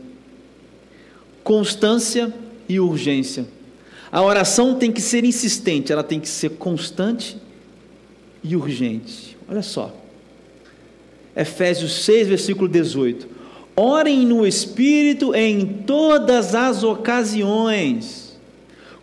[1.43, 3.47] Constância e urgência.
[4.13, 7.37] A oração tem que ser insistente, ela tem que ser constante
[8.43, 9.37] e urgente.
[9.49, 9.95] Olha só.
[11.35, 13.29] Efésios 6, versículo 18.
[13.77, 18.39] Orem no Espírito em todas as ocasiões,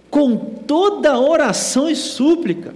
[0.10, 2.75] com toda oração e súplica.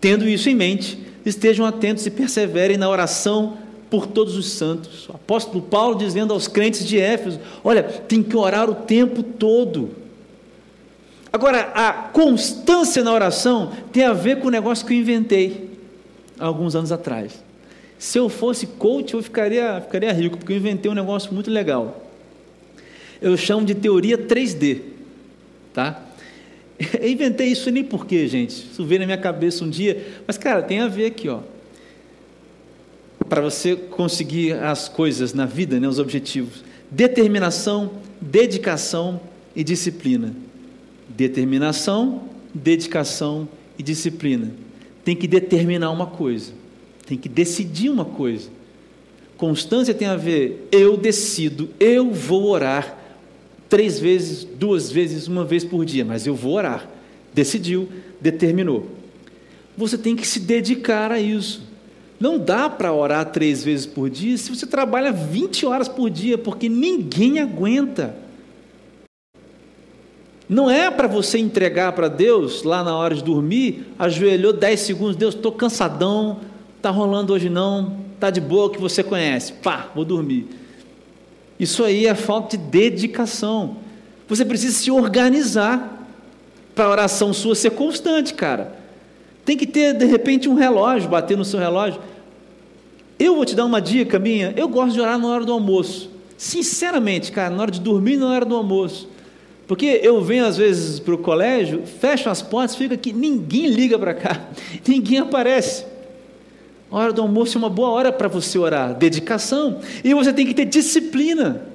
[0.00, 3.56] Tendo isso em mente, estejam atentos e perseverem na oração
[3.88, 5.08] por todos os santos.
[5.08, 10.01] O apóstolo Paulo dizendo aos crentes de Éfeso: olha, tem que orar o tempo todo.
[11.32, 15.70] Agora, a constância na oração tem a ver com o negócio que eu inventei
[16.38, 17.42] alguns anos atrás.
[17.98, 22.04] Se eu fosse coach, eu ficaria, ficaria rico, porque eu inventei um negócio muito legal.
[23.20, 24.80] Eu chamo de teoria 3D,
[25.72, 26.02] tá?
[27.00, 30.60] Eu inventei isso nem porque, gente, isso veio na minha cabeça um dia, mas cara,
[30.62, 31.38] tem a ver aqui, ó.
[33.28, 39.20] Para você conseguir as coisas na vida, né, os objetivos: determinação, dedicação
[39.54, 40.34] e disciplina.
[41.16, 43.48] Determinação, dedicação
[43.78, 44.52] e disciplina.
[45.04, 46.62] Tem que determinar uma coisa
[47.12, 48.48] tem que decidir uma coisa.
[49.36, 52.98] Constância tem a ver, eu decido, eu vou orar
[53.68, 56.88] três vezes, duas vezes, uma vez por dia, mas eu vou orar.
[57.34, 57.88] Decidiu,
[58.20, 58.88] determinou.
[59.76, 61.62] Você tem que se dedicar a isso.
[62.20, 66.38] Não dá para orar três vezes por dia se você trabalha 20 horas por dia,
[66.38, 68.14] porque ninguém aguenta.
[70.52, 75.16] Não é para você entregar para Deus lá na hora de dormir, ajoelhou 10 segundos,
[75.16, 76.40] Deus, estou cansadão,
[76.82, 79.52] Está rolando hoje não, está de boa que você conhece.
[79.52, 80.48] Pá, vou dormir.
[81.56, 83.76] Isso aí é falta de dedicação.
[84.26, 86.08] Você precisa se organizar
[86.74, 88.76] para a oração sua ser constante, cara.
[89.44, 92.00] Tem que ter, de repente, um relógio, bater no seu relógio.
[93.16, 94.52] Eu vou te dar uma dica minha.
[94.56, 96.10] Eu gosto de orar na hora do almoço.
[96.36, 99.08] Sinceramente, cara, na hora de dormir na hora do almoço.
[99.66, 103.98] Porque eu venho às vezes para o colégio, fecho as portas, fica aqui, ninguém liga
[103.98, 104.48] para cá,
[104.86, 105.84] ninguém aparece.
[106.90, 110.46] A hora do almoço é uma boa hora para você orar, dedicação, e você tem
[110.46, 111.68] que ter disciplina.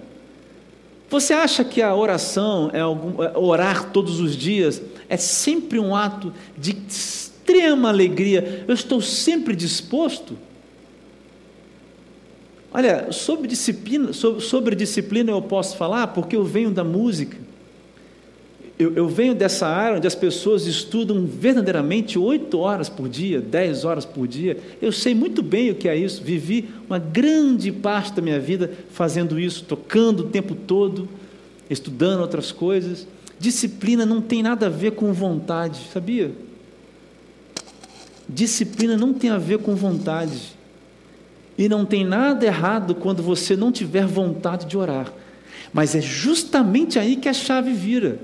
[1.10, 5.96] Você acha que a oração é, algum, é orar todos os dias é sempre um
[5.96, 8.66] ato de extrema alegria?
[8.68, 10.38] Eu estou sempre disposto.
[12.74, 17.47] Olha, sobre disciplina, sobre, sobre disciplina eu posso falar porque eu venho da música
[18.80, 23.84] eu, eu, venho dessa área onde as pessoas estudam verdadeiramente oito horas por dia, dez
[23.84, 24.58] horas por dia.
[24.80, 26.22] Eu sei muito bem o que é isso.
[26.24, 31.10] Vivi uma grande parte da minha vida fazendo isso, tocando o tempo todo,
[31.68, 33.08] estudando outras coisas.
[33.40, 36.32] Disciplina não tem nada a ver com vontade, sabia?
[38.30, 40.56] Disciplina não tem a ver com vontade.
[41.58, 45.12] E não tem nada errado quando você não tiver vontade de orar.
[45.74, 48.20] Mas é justamente aí que a chave vira.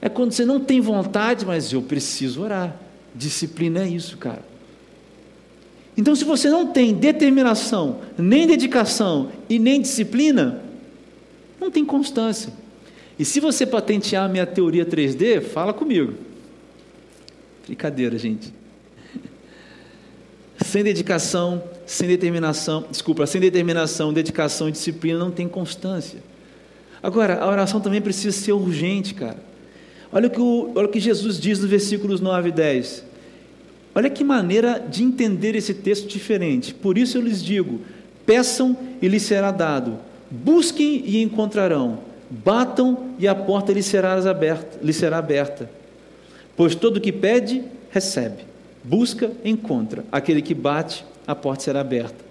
[0.00, 2.76] É quando você não tem vontade, mas eu preciso orar.
[3.14, 4.42] Disciplina é isso, cara.
[5.96, 10.62] Então, se você não tem determinação, nem dedicação e nem disciplina,
[11.60, 12.52] não tem constância.
[13.18, 16.14] E se você patentear a minha teoria 3D, fala comigo.
[17.66, 18.54] Brincadeira, gente.
[20.64, 26.22] Sem dedicação, sem determinação, desculpa, sem determinação, dedicação e disciplina não tem constância.
[27.02, 29.47] Agora, a oração também precisa ser urgente, cara.
[30.10, 33.04] Olha o, que o, olha o que Jesus diz nos versículos 9 e 10.
[33.94, 36.72] Olha que maneira de entender esse texto diferente.
[36.72, 37.80] Por isso eu lhes digo:
[38.24, 39.98] peçam e lhes será dado,
[40.30, 41.98] busquem e encontrarão,
[42.30, 45.70] batam e a porta lhes será aberta, lhes será aberta.
[46.56, 48.44] Pois todo que pede, recebe,
[48.82, 52.28] busca, encontra, aquele que bate, a porta será aberta.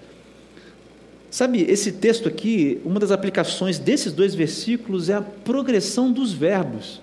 [1.29, 7.01] Sabe, esse texto aqui, uma das aplicações desses dois versículos é a progressão dos verbos.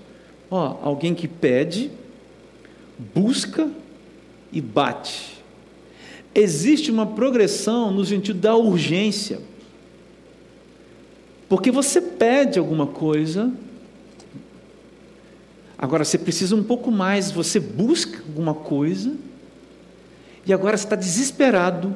[0.57, 1.91] Ó, alguém que pede,
[3.13, 3.69] busca
[4.53, 5.43] e bate.
[6.33, 9.41] Existe uma progressão no sentido da urgência.
[11.49, 13.53] Porque você pede alguma coisa,
[15.77, 19.13] agora você precisa um pouco mais, você busca alguma coisa,
[20.47, 21.93] e agora você está desesperado,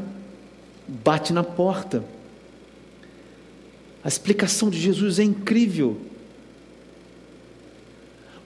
[0.88, 2.04] bate na porta.
[4.02, 6.07] A explicação de Jesus é incrível.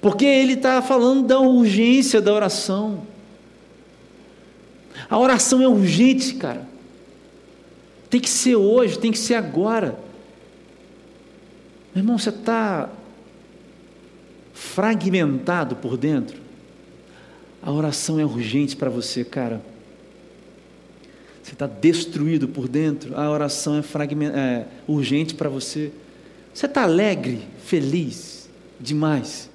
[0.03, 3.07] Porque ele está falando da urgência da oração.
[5.09, 6.69] A oração é urgente, cara.
[8.11, 9.97] Tem que ser hoje, tem que ser agora.
[11.95, 12.91] Meu irmão, você está
[14.53, 16.41] fragmentado por dentro.
[17.63, 19.63] A oração é urgente para você, cara.
[21.45, 23.17] Você está destruído por dentro.
[23.17, 23.81] A oração é,
[24.35, 25.93] é urgente para você.
[26.53, 28.51] Você está alegre, feliz
[28.81, 29.52] demais.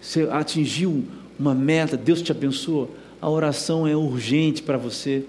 [0.00, 1.04] Você atingiu
[1.38, 2.94] uma meta, Deus te abençoou.
[3.20, 5.24] A oração é urgente para você.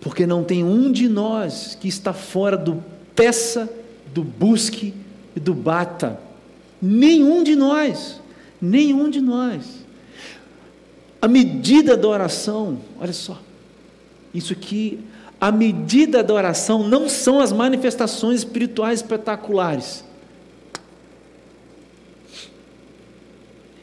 [0.00, 2.82] Porque não tem um de nós que está fora do
[3.14, 3.68] peça,
[4.14, 4.94] do busque
[5.34, 6.20] e do bata.
[6.80, 8.20] Nenhum de nós,
[8.60, 9.84] nenhum de nós.
[11.20, 13.40] A medida da oração, olha só,
[14.32, 15.00] isso aqui,
[15.40, 20.04] a medida da oração não são as manifestações espirituais espetaculares.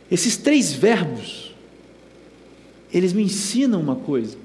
[0.10, 1.54] Esses três verbos,
[2.94, 4.38] eles me ensinam uma coisa: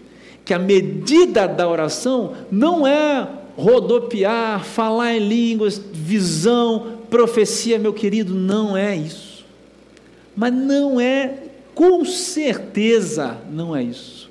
[0.44, 8.34] que a medida da oração não é rodopiar, falar em línguas, visão, profecia, meu querido,
[8.34, 9.44] não é isso.
[10.34, 11.44] Mas não é,
[11.74, 14.30] com certeza, não é isso.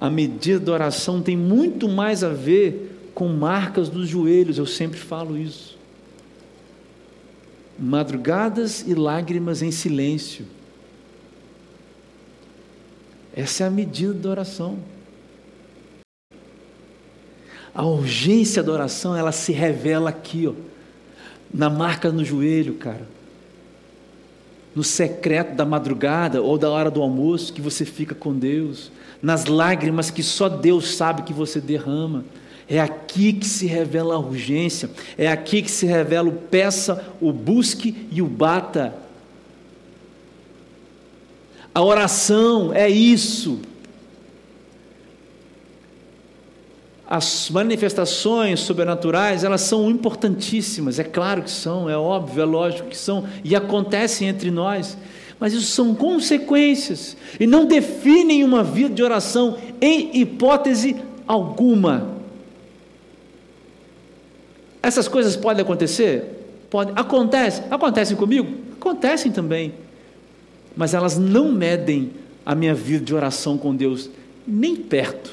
[0.00, 4.98] A medida da oração tem muito mais a ver com marcas dos joelhos, eu sempre
[4.98, 5.73] falo isso.
[7.78, 10.46] Madrugadas e lágrimas em silêncio.
[13.34, 14.78] Essa é a medida da oração.
[17.74, 20.52] A urgência da oração, ela se revela aqui, ó,
[21.52, 23.08] na marca no joelho, cara.
[24.76, 29.46] No secreto da madrugada ou da hora do almoço que você fica com Deus, nas
[29.46, 32.24] lágrimas que só Deus sabe que você derrama.
[32.68, 37.32] É aqui que se revela a urgência, é aqui que se revela o peça, o
[37.32, 38.94] busque e o bata.
[41.74, 43.60] A oração é isso.
[47.06, 52.96] As manifestações sobrenaturais, elas são importantíssimas, é claro que são, é óbvio, é lógico que
[52.96, 54.96] são, e acontecem entre nós,
[55.38, 60.96] mas isso são consequências, e não definem uma vida de oração em hipótese
[61.26, 62.13] alguma.
[64.86, 66.66] Essas coisas podem acontecer?
[66.70, 66.92] Pode.
[66.94, 67.62] Acontece.
[67.70, 68.48] Acontecem comigo?
[68.78, 69.72] Acontecem também
[70.76, 72.12] mas elas não medem
[72.44, 74.10] a minha vida de oração com Deus,
[74.46, 75.32] nem perto.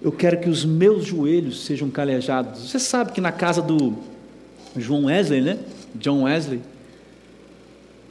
[0.00, 2.68] Eu quero que os meus joelhos sejam calejados.
[2.68, 3.94] Você sabe que na casa do
[4.76, 5.58] João Wesley, né?
[5.94, 6.60] John Wesley,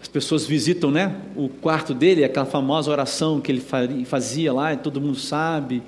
[0.01, 1.15] as pessoas visitam, né?
[1.35, 3.63] O quarto dele, aquela famosa oração que ele
[4.05, 5.81] fazia lá, e todo mundo sabe.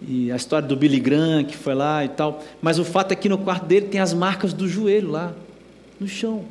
[0.00, 2.42] E a história do Billy Graham que foi lá e tal.
[2.62, 5.34] Mas o fato é que no quarto dele tem as marcas do joelho lá,
[5.98, 6.44] no chão.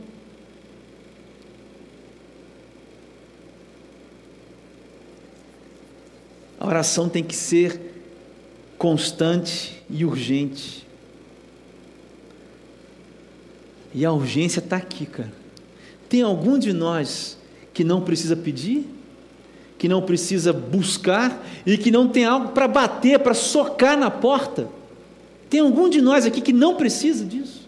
[6.59, 7.79] A oração tem que ser
[8.77, 10.85] constante e urgente.
[13.93, 15.31] E a urgência está aqui, cara.
[16.09, 17.37] Tem algum de nós
[17.73, 18.85] que não precisa pedir,
[19.77, 24.67] que não precisa buscar e que não tem algo para bater, para socar na porta?
[25.49, 27.67] Tem algum de nós aqui que não precisa disso?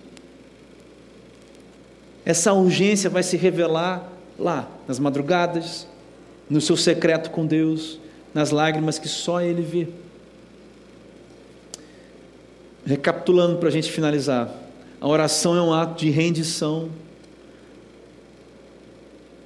[2.26, 4.08] Essa urgência vai se revelar
[4.38, 5.88] lá, nas madrugadas,
[6.50, 8.00] no seu secreto com Deus,
[8.34, 9.88] nas lágrimas que só Ele vê.
[12.86, 14.54] Recapitulando para a gente finalizar,
[15.00, 16.90] a oração é um ato de rendição.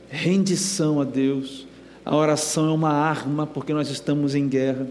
[0.10, 1.68] Rendição a Deus.
[2.06, 4.88] A oração é uma arma porque nós estamos em guerra.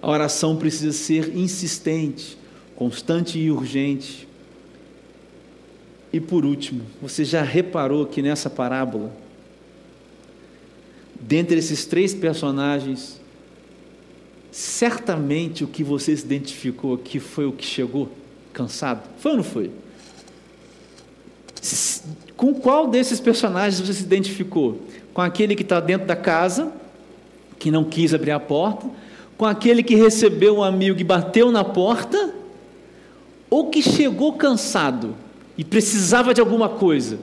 [0.00, 2.38] A oração precisa ser insistente,
[2.74, 4.26] constante e urgente.
[6.12, 9.12] E por último, você já reparou que nessa parábola,
[11.20, 13.20] dentre esses três personagens,
[14.50, 18.08] certamente o que você se identificou aqui foi o que chegou
[18.52, 19.02] cansado?
[19.18, 19.70] Foi ou não foi?
[22.36, 24.80] Com qual desses personagens você se identificou?
[25.18, 26.72] Com aquele que está dentro da casa,
[27.58, 28.88] que não quis abrir a porta?
[29.36, 32.32] Com aquele que recebeu um amigo e bateu na porta?
[33.50, 35.16] Ou que chegou cansado
[35.56, 37.18] e precisava de alguma coisa?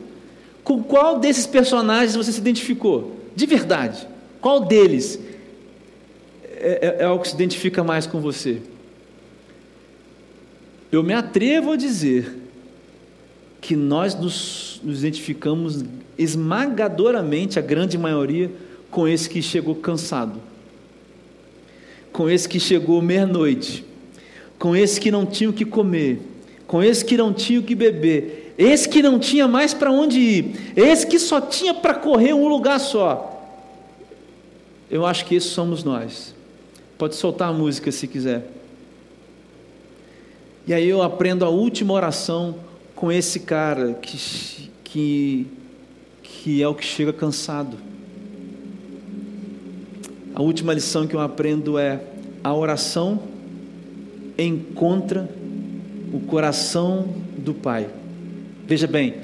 [0.62, 3.16] Com qual desses personagens você se identificou?
[3.34, 4.06] De verdade.
[4.41, 5.18] Qual deles
[6.58, 8.62] é, é, é algo que se identifica mais com você.
[10.91, 12.45] Eu me atrevo a dizer
[13.66, 15.84] que nós nos, nos identificamos
[16.20, 18.51] esmagadoramente, a grande maioria,
[18.91, 20.39] com esse que chegou cansado,
[22.13, 23.84] com esse que chegou meia-noite,
[24.59, 26.22] com esse que não tinha o que comer,
[26.68, 30.20] com esse que não tinha o que beber, esse que não tinha mais para onde
[30.20, 33.32] ir, esse que só tinha para correr um lugar só.
[34.91, 36.36] Eu acho que esses somos nós.
[36.99, 38.47] Pode soltar a música se quiser.
[40.68, 42.63] E aí eu aprendo a última oração
[42.96, 45.48] com esse cara que, que,
[46.24, 47.78] que é o que chega cansado.
[50.34, 52.02] A última lição que eu aprendo é
[52.43, 53.22] a oração
[54.38, 55.30] encontra
[56.14, 57.88] o coração do Pai.
[58.68, 59.16] Veja bem,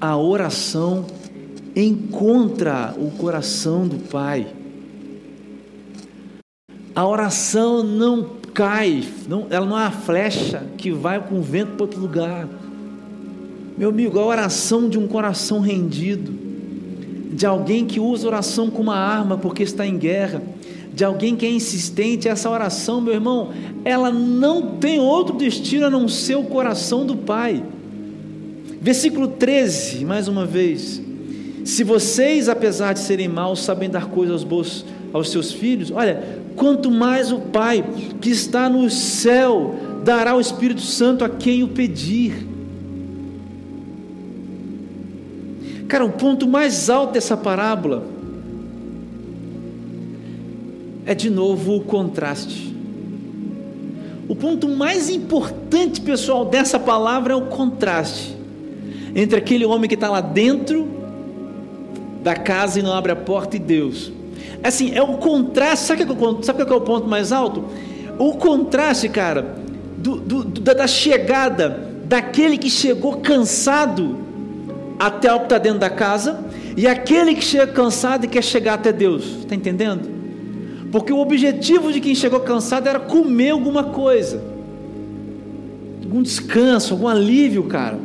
[0.00, 1.06] a oração
[1.74, 4.46] encontra o coração do Pai.
[6.94, 11.72] A oração não cai, não, ela não é uma flecha que vai com o vento
[11.72, 12.48] para outro lugar.
[13.78, 16.32] Meu amigo, a oração de um coração rendido,
[17.32, 20.42] de alguém que usa oração como uma arma porque está em guerra,
[20.92, 23.50] de alguém que é insistente, essa oração, meu irmão,
[23.84, 27.62] ela não tem outro destino a não ser o coração do Pai.
[28.82, 31.00] Versículo 13, mais uma vez.
[31.64, 36.90] Se vocês, apesar de serem maus, sabem dar coisas boas aos seus filhos, olha, quanto
[36.90, 37.84] mais o Pai
[38.20, 42.57] que está no céu dará o Espírito Santo a quem o pedir.
[45.88, 48.04] Cara, o ponto mais alto dessa parábola
[51.06, 52.76] é de novo o contraste.
[54.28, 58.36] O ponto mais importante, pessoal, dessa palavra é o contraste
[59.14, 60.86] entre aquele homem que está lá dentro
[62.22, 64.12] da casa e não abre a porta e Deus.
[64.62, 65.86] Assim, é o contraste.
[65.86, 67.64] Sabe o que é o ponto mais alto?
[68.18, 69.56] O contraste, cara,
[69.96, 74.27] do, do, da chegada daquele que chegou cansado
[74.98, 76.44] até o que está dentro da casa,
[76.76, 80.08] e aquele que chega cansado e quer chegar até Deus, está entendendo?
[80.90, 84.42] Porque o objetivo de quem chegou cansado era comer alguma coisa,
[86.02, 87.98] algum descanso, algum alívio, cara.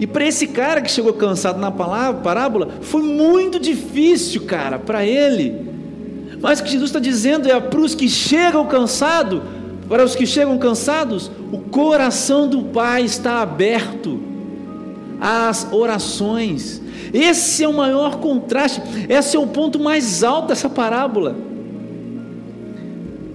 [0.00, 5.04] E para esse cara que chegou cansado na palavra, parábola, foi muito difícil, cara, para
[5.04, 5.68] ele.
[6.40, 9.42] Mas o que Jesus está dizendo é para os que chegam cansados,
[9.88, 14.27] para os que chegam cansados, o coração do Pai está aberto
[15.20, 16.80] as orações.
[17.12, 21.36] Esse é o maior contraste, esse é o ponto mais alto dessa parábola.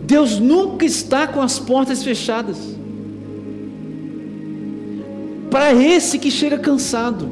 [0.03, 2.57] Deus nunca está com as portas fechadas.
[5.49, 7.29] Para esse que chega cansado,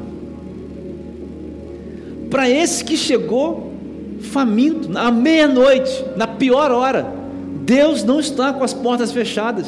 [2.30, 3.72] para esse que chegou
[4.20, 7.12] faminto, à meia-noite, na pior hora,
[7.64, 9.66] Deus não está com as portas fechadas.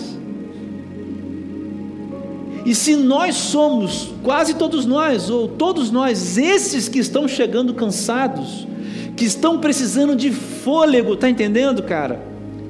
[2.65, 8.67] E se nós somos, quase todos nós, ou todos nós, esses que estão chegando cansados,
[9.15, 12.21] que estão precisando de fôlego, está entendendo, cara?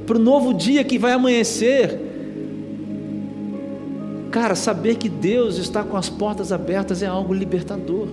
[0.05, 2.01] Para o novo dia que vai amanhecer.
[4.33, 8.09] Cara, saber que Deus está com as portas abertas é algo libertador.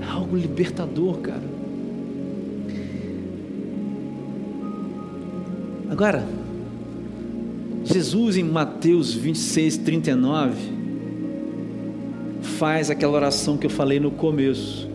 [0.00, 1.55] É algo libertador, cara.
[5.88, 6.26] Agora,
[7.84, 10.56] Jesus em Mateus 26, 39,
[12.58, 14.88] faz aquela oração que eu falei no começo.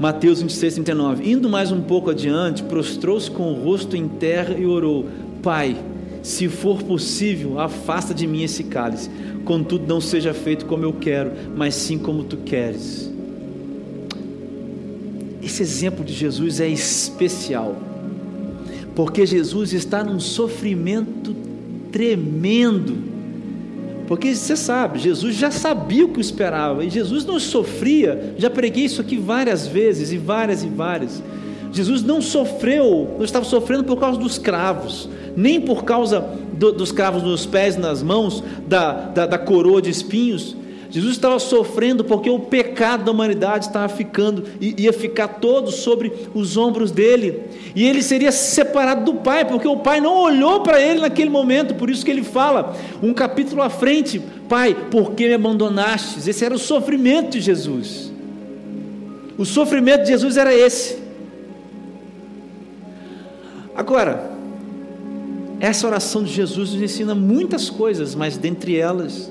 [0.00, 1.30] Mateus 26, 39.
[1.30, 5.06] Indo mais um pouco adiante, prostrou-se com o rosto em terra e orou:
[5.42, 5.76] Pai,
[6.22, 9.10] se for possível, afasta de mim esse cálice.
[9.44, 13.12] Contudo, não seja feito como eu quero, mas sim como tu queres.
[15.42, 17.76] Esse exemplo de Jesus é especial
[18.96, 21.36] porque Jesus está num sofrimento
[21.92, 22.96] tremendo.
[24.08, 28.86] Porque você sabe, Jesus já sabia o que esperava, e Jesus não sofria, já preguei
[28.86, 31.22] isso aqui várias vezes, e várias e várias.
[31.72, 36.24] Jesus não sofreu, não estava sofrendo por causa dos cravos, nem por causa
[36.54, 40.56] do, dos cravos nos pés nas mãos, da, da, da coroa de espinhos,
[40.96, 46.56] Jesus estava sofrendo porque o pecado da humanidade estava ficando, ia ficar todo sobre os
[46.56, 47.42] ombros dele,
[47.74, 51.74] e ele seria separado do Pai, porque o Pai não olhou para ele naquele momento,
[51.74, 56.26] por isso que ele fala, um capítulo à frente: Pai, por que me abandonastes?
[56.26, 58.10] Esse era o sofrimento de Jesus.
[59.36, 60.96] O sofrimento de Jesus era esse.
[63.74, 64.30] Agora,
[65.60, 69.30] essa oração de Jesus nos ensina muitas coisas, mas dentre elas,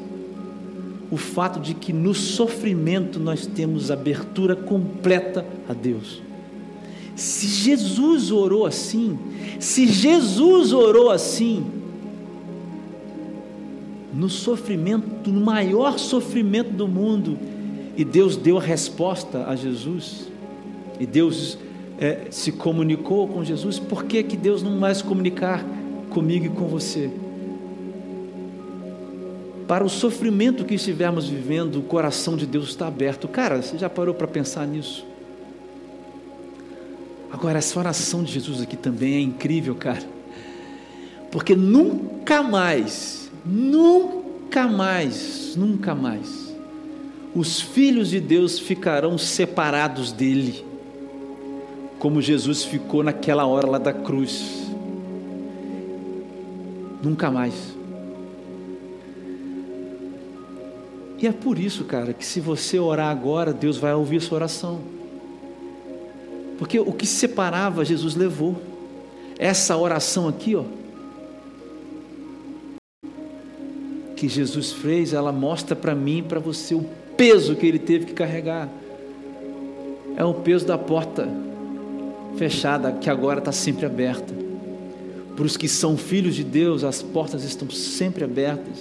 [1.11, 6.21] o fato de que no sofrimento nós temos abertura completa a Deus.
[7.15, 9.17] Se Jesus orou assim,
[9.59, 11.65] se Jesus orou assim,
[14.13, 17.37] no sofrimento, no maior sofrimento do mundo,
[17.97, 20.27] e Deus deu a resposta a Jesus,
[20.99, 21.57] e Deus
[21.97, 25.65] é, se comunicou com Jesus, por que, que Deus não mais comunicar
[26.09, 27.09] comigo e com você?
[29.67, 33.27] Para o sofrimento que estivermos vivendo, o coração de Deus está aberto.
[33.27, 35.05] Cara, você já parou para pensar nisso?
[37.31, 40.03] Agora, essa oração de Jesus aqui também é incrível, cara,
[41.31, 46.55] porque nunca mais, nunca mais, nunca mais,
[47.35, 50.63] os filhos de Deus ficarão separados dele,
[51.99, 54.71] como Jesus ficou naquela hora lá da cruz.
[57.03, 57.74] Nunca mais.
[61.17, 64.81] E é por isso, cara, que se você orar agora, Deus vai ouvir sua oração.
[66.57, 68.55] Porque o que separava, Jesus levou.
[69.37, 70.63] Essa oração aqui, ó,
[74.15, 76.85] que Jesus fez, ela mostra para mim para você o
[77.17, 78.69] peso que ele teve que carregar.
[80.15, 81.27] É o peso da porta
[82.37, 84.33] fechada, que agora está sempre aberta.
[85.35, 88.79] Para os que são filhos de Deus, as portas estão sempre abertas,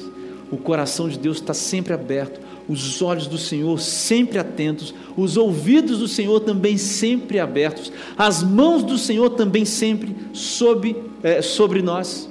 [0.55, 5.99] o coração de Deus está sempre aberto, os olhos do Senhor sempre atentos, os ouvidos
[5.99, 12.29] do Senhor também sempre abertos, as mãos do Senhor também sempre sobre, é, sobre nós.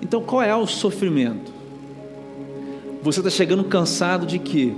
[0.00, 1.52] Então, qual é o sofrimento?
[3.02, 4.72] Você está chegando cansado de quê?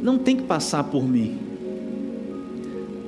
[0.00, 1.38] Não tem que passar por mim,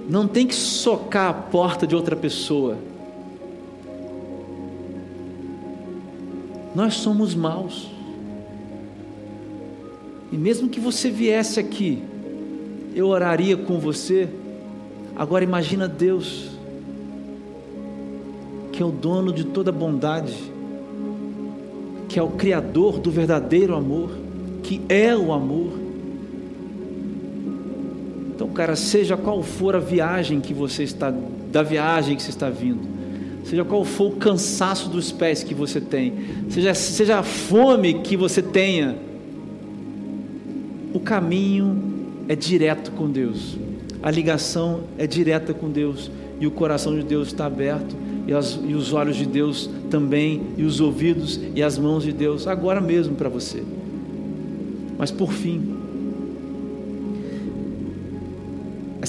[0.08, 2.76] não tem que socar a porta de outra pessoa
[6.74, 7.90] Nós somos maus.
[10.30, 12.02] E mesmo que você viesse aqui,
[12.94, 14.28] eu oraria com você.
[15.14, 16.48] Agora imagina Deus,
[18.72, 20.34] que é o dono de toda bondade,
[22.08, 24.10] que é o criador do verdadeiro amor,
[24.62, 25.81] que é o amor.
[28.42, 31.14] Então, cara, seja qual for a viagem que você está,
[31.52, 32.80] da viagem que você está vindo,
[33.44, 36.14] seja qual for o cansaço dos pés que você tem,
[36.50, 38.96] seja, seja a fome que você tenha,
[40.92, 43.56] o caminho é direto com Deus,
[44.02, 47.94] a ligação é direta com Deus, e o coração de Deus está aberto,
[48.26, 52.10] e, as, e os olhos de Deus também, e os ouvidos e as mãos de
[52.10, 53.62] Deus, agora mesmo para você.
[54.98, 55.81] Mas por fim,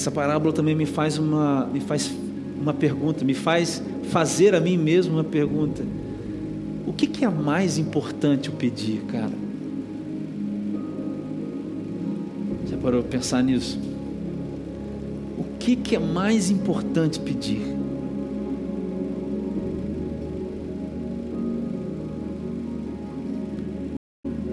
[0.04, 2.14] essa parábola também me faz uma, me faz
[2.60, 5.82] uma pergunta, me faz fazer a mim mesmo uma pergunta:
[6.86, 9.32] o que, que é mais importante eu pedir, cara?
[12.68, 13.80] Já parou para pensar nisso?
[15.38, 17.62] O que, que é mais importante pedir?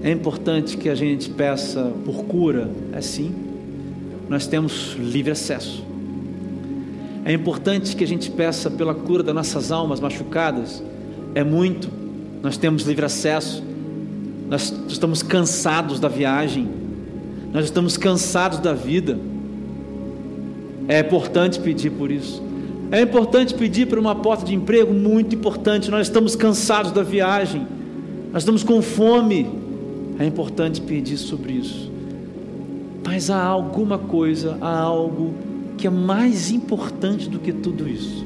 [0.02, 3.51] É importante que a gente peça por cura, é sim.
[4.32, 5.84] Nós temos livre acesso.
[7.26, 10.82] É importante que a gente peça pela cura das nossas almas machucadas.
[11.36, 11.90] É muito.
[12.42, 13.62] Nós temos livre acesso.
[14.50, 16.66] Nós estamos cansados da viagem.
[17.52, 19.20] Nós estamos cansados da vida.
[20.88, 22.42] É importante pedir por isso.
[22.90, 25.92] É importante pedir por uma porta de emprego, muito importante.
[25.92, 27.68] Nós estamos cansados da viagem.
[28.32, 29.46] Nós estamos com fome.
[30.18, 31.91] É importante pedir sobre isso.
[33.14, 35.34] Mas há alguma coisa, há algo
[35.78, 38.26] que é mais importante do que tudo isso.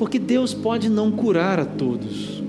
[0.00, 2.42] Porque Deus pode não curar a todos.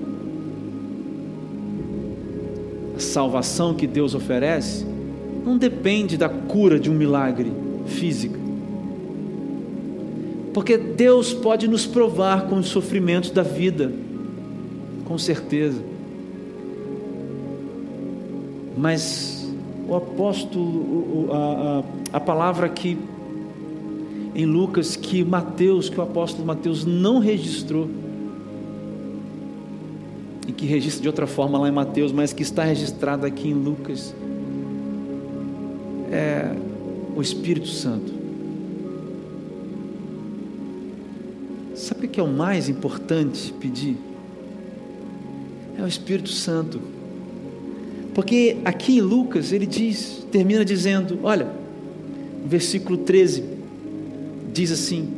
[2.96, 4.84] A salvação que Deus oferece
[5.46, 7.52] não depende da cura de um milagre
[7.86, 8.40] físico.
[10.52, 13.92] Porque Deus pode nos provar com os sofrimentos da vida,
[15.04, 15.80] com certeza.
[18.76, 19.47] Mas
[19.88, 21.82] o apóstolo, a,
[22.12, 22.98] a, a palavra aqui
[24.34, 27.88] em Lucas que Mateus, que o apóstolo Mateus não registrou,
[30.46, 33.54] e que registra de outra forma lá em Mateus, mas que está registrado aqui em
[33.54, 34.14] Lucas,
[36.10, 36.54] é
[37.16, 38.12] o Espírito Santo.
[41.74, 43.96] Sabe o que é o mais importante pedir?
[45.78, 46.97] É o Espírito Santo.
[48.18, 51.46] Porque aqui em Lucas ele diz, termina dizendo, olha,
[52.44, 53.44] versículo 13
[54.52, 55.08] diz assim: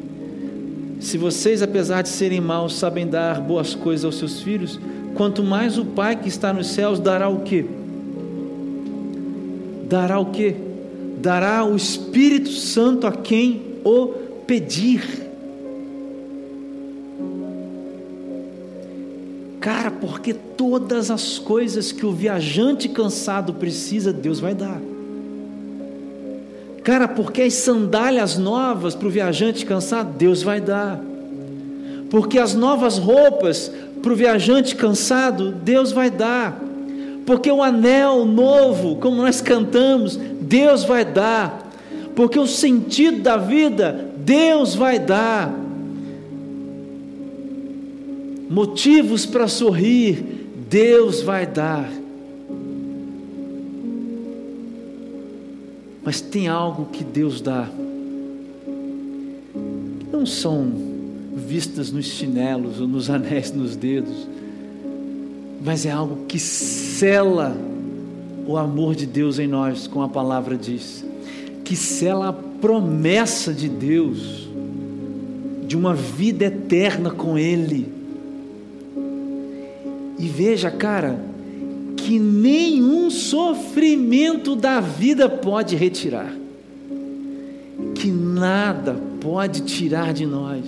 [1.00, 4.78] Se vocês, apesar de serem maus, sabem dar boas coisas aos seus filhos,
[5.14, 7.64] quanto mais o Pai que está nos céus dará o quê?
[9.88, 10.54] Dará o quê?
[11.22, 14.08] Dará o Espírito Santo a quem o
[14.46, 15.29] pedir.
[19.60, 24.80] Cara, porque todas as coisas que o viajante cansado precisa, Deus vai dar.
[26.82, 30.98] Cara, porque as sandálias novas para o viajante cansado, Deus vai dar.
[32.08, 33.70] Porque as novas roupas
[34.02, 36.58] para o viajante cansado, Deus vai dar.
[37.26, 41.70] Porque o anel novo, como nós cantamos, Deus vai dar.
[42.16, 45.59] Porque o sentido da vida, Deus vai dar
[48.50, 50.24] motivos para sorrir,
[50.68, 51.88] Deus vai dar.
[56.02, 57.70] Mas tem algo que Deus dá,
[60.00, 60.72] que não são
[61.36, 64.26] vistas nos chinelos ou nos anéis nos dedos,
[65.64, 67.56] mas é algo que cela
[68.46, 71.04] o amor de Deus em nós, como a palavra diz,
[71.64, 74.48] que sela a promessa de Deus
[75.68, 77.99] de uma vida eterna com Ele.
[80.20, 81.18] E veja, cara,
[81.96, 86.30] que nenhum sofrimento da vida pode retirar,
[87.94, 90.64] que nada pode tirar de nós.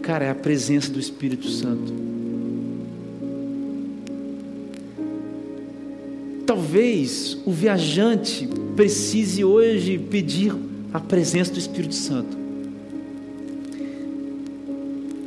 [0.00, 1.92] Cara, é a presença do Espírito Santo.
[6.46, 10.54] Talvez o viajante precise hoje pedir
[10.94, 12.39] a presença do Espírito Santo.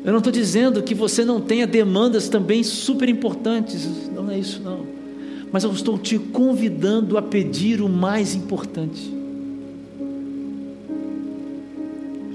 [0.04, 4.62] Eu não estou dizendo que você não tenha demandas também super importantes, não é isso
[4.62, 4.86] não.
[5.52, 9.14] Mas eu estou te convidando a pedir o mais importante.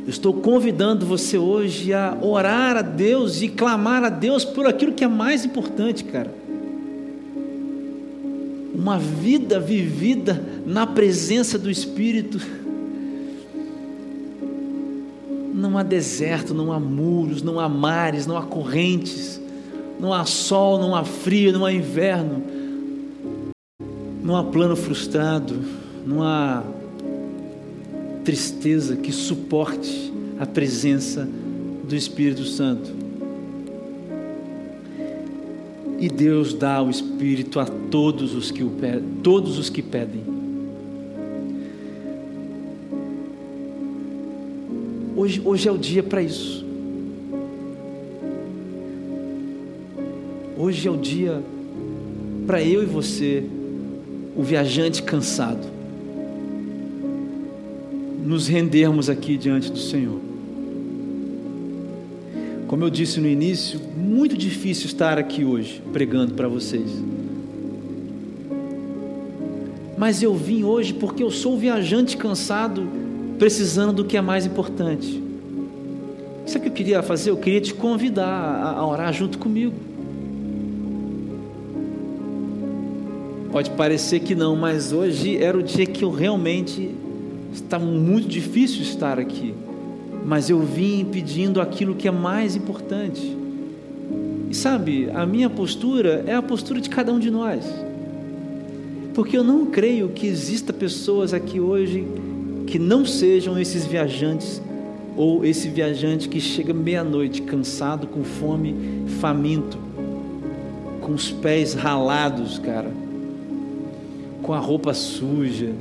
[0.06, 4.94] Eu estou convidando você hoje a orar a Deus e clamar a Deus por aquilo
[4.94, 6.32] que é mais importante, cara.
[8.74, 12.40] Uma vida vivida na presença do Espírito
[15.68, 19.40] não há deserto, não há muros, não há mares, não há correntes,
[20.00, 22.42] não há sol, não há frio, não há inverno,
[24.22, 25.54] não há plano frustrado,
[26.06, 26.62] não há
[28.24, 31.28] tristeza que suporte a presença
[31.84, 32.90] do Espírito Santo.
[35.98, 40.38] E Deus dá o Espírito a todos os que o pedem, todos os que pedem.
[45.18, 46.64] Hoje, hoje é o dia para isso.
[50.56, 51.42] Hoje é o dia
[52.46, 53.42] para eu e você,
[54.36, 55.66] o viajante cansado,
[58.24, 60.20] nos rendermos aqui diante do Senhor.
[62.68, 66.92] Como eu disse no início, muito difícil estar aqui hoje pregando para vocês.
[69.96, 73.07] Mas eu vim hoje porque eu sou viajante cansado
[73.39, 75.22] precisando do que é mais importante.
[76.47, 77.30] Sabe o que eu queria fazer?
[77.30, 79.74] Eu queria te convidar a orar junto comigo.
[83.53, 86.91] Pode parecer que não, mas hoje era o dia que eu realmente
[87.53, 89.55] estava muito difícil estar aqui.
[90.24, 93.36] Mas eu vim pedindo aquilo que é mais importante.
[94.51, 97.64] E sabe, a minha postura é a postura de cada um de nós.
[99.14, 102.07] Porque eu não creio que exista pessoas aqui hoje
[102.68, 104.60] que não sejam esses viajantes
[105.16, 109.78] ou esse viajante que chega meia-noite cansado, com fome, faminto,
[111.00, 112.92] com os pés ralados, cara,
[114.42, 115.72] com a roupa suja.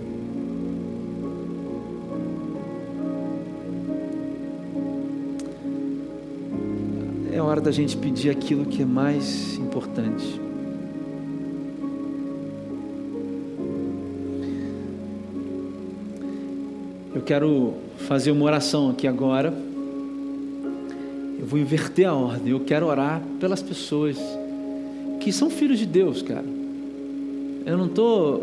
[7.34, 10.47] É hora da gente pedir aquilo que é mais importante.
[17.18, 17.74] Eu quero
[18.08, 19.52] fazer uma oração aqui agora.
[21.40, 22.52] Eu vou inverter a ordem.
[22.52, 24.20] Eu quero orar pelas pessoas
[25.20, 26.46] que são filhos de Deus, cara.
[27.66, 28.42] Eu não tô,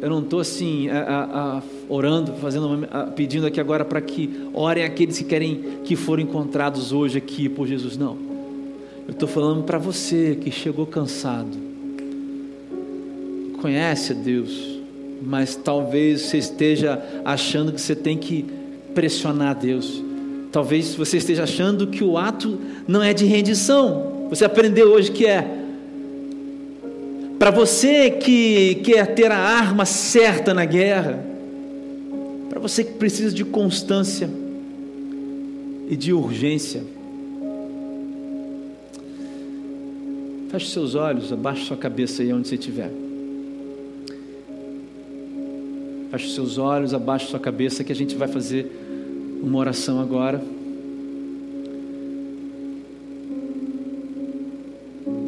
[0.00, 2.86] eu não tô assim a, a, a, orando, fazendo,
[3.16, 7.66] pedindo aqui agora para que orem aqueles que querem que foram encontrados hoje aqui por
[7.66, 7.96] Jesus.
[7.96, 8.16] Não.
[9.08, 11.58] Eu estou falando para você que chegou cansado.
[13.60, 14.75] Conhece a Deus
[15.20, 18.44] mas talvez você esteja achando que você tem que
[18.94, 20.02] pressionar Deus.
[20.52, 24.26] Talvez você esteja achando que o ato não é de rendição.
[24.30, 25.46] Você aprendeu hoje que é.
[27.38, 31.22] Para você que quer ter a arma certa na guerra,
[32.48, 34.30] para você que precisa de constância
[35.88, 36.82] e de urgência,
[40.48, 43.05] feche seus olhos, abaixe sua cabeça aí onde você estiver.
[46.16, 48.72] Feche seus olhos, abaixe sua cabeça que a gente vai fazer
[49.42, 50.42] uma oração agora.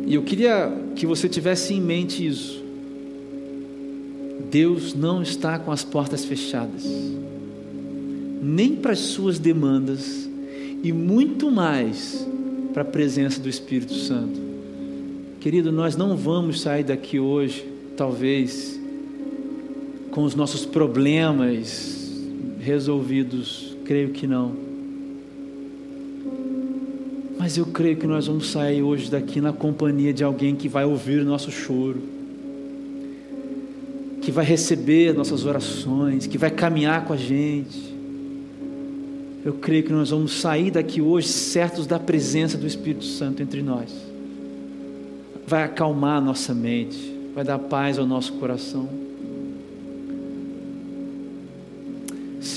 [0.06, 2.64] E eu queria que você tivesse em mente isso.
[4.50, 6.86] Deus não está com as portas fechadas,
[8.40, 10.26] nem para as suas demandas,
[10.82, 12.26] e muito mais
[12.72, 14.40] para a presença do Espírito Santo.
[15.38, 17.62] Querido, nós não vamos sair daqui hoje,
[17.94, 18.77] talvez,
[20.18, 22.12] com os nossos problemas
[22.58, 23.76] resolvidos?
[23.84, 24.52] Creio que não.
[27.38, 30.84] Mas eu creio que nós vamos sair hoje daqui na companhia de alguém que vai
[30.84, 32.02] ouvir nosso choro,
[34.20, 37.94] que vai receber nossas orações, que vai caminhar com a gente.
[39.44, 43.62] Eu creio que nós vamos sair daqui hoje certos da presença do Espírito Santo entre
[43.62, 43.92] nós.
[45.46, 49.07] vai acalmar a nossa mente, vai dar paz ao nosso coração.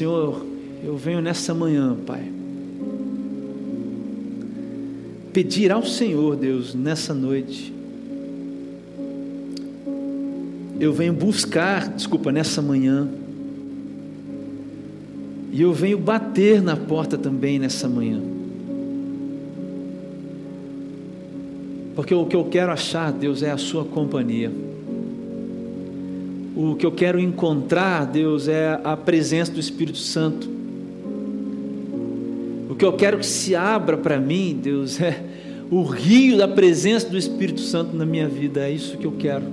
[0.01, 0.43] Senhor,
[0.83, 2.23] eu venho nessa manhã, Pai,
[5.31, 7.71] pedir ao Senhor, Deus, nessa noite,
[10.79, 13.07] eu venho buscar, desculpa, nessa manhã,
[15.51, 18.19] e eu venho bater na porta também nessa manhã.
[21.95, 24.51] Porque o que eu quero achar, Deus, é a Sua companhia.
[26.63, 30.47] O que eu quero encontrar, Deus, é a presença do Espírito Santo.
[32.69, 35.23] O que eu quero que se abra para mim, Deus, é
[35.71, 38.67] o rio da presença do Espírito Santo na minha vida.
[38.67, 39.45] É isso que eu quero.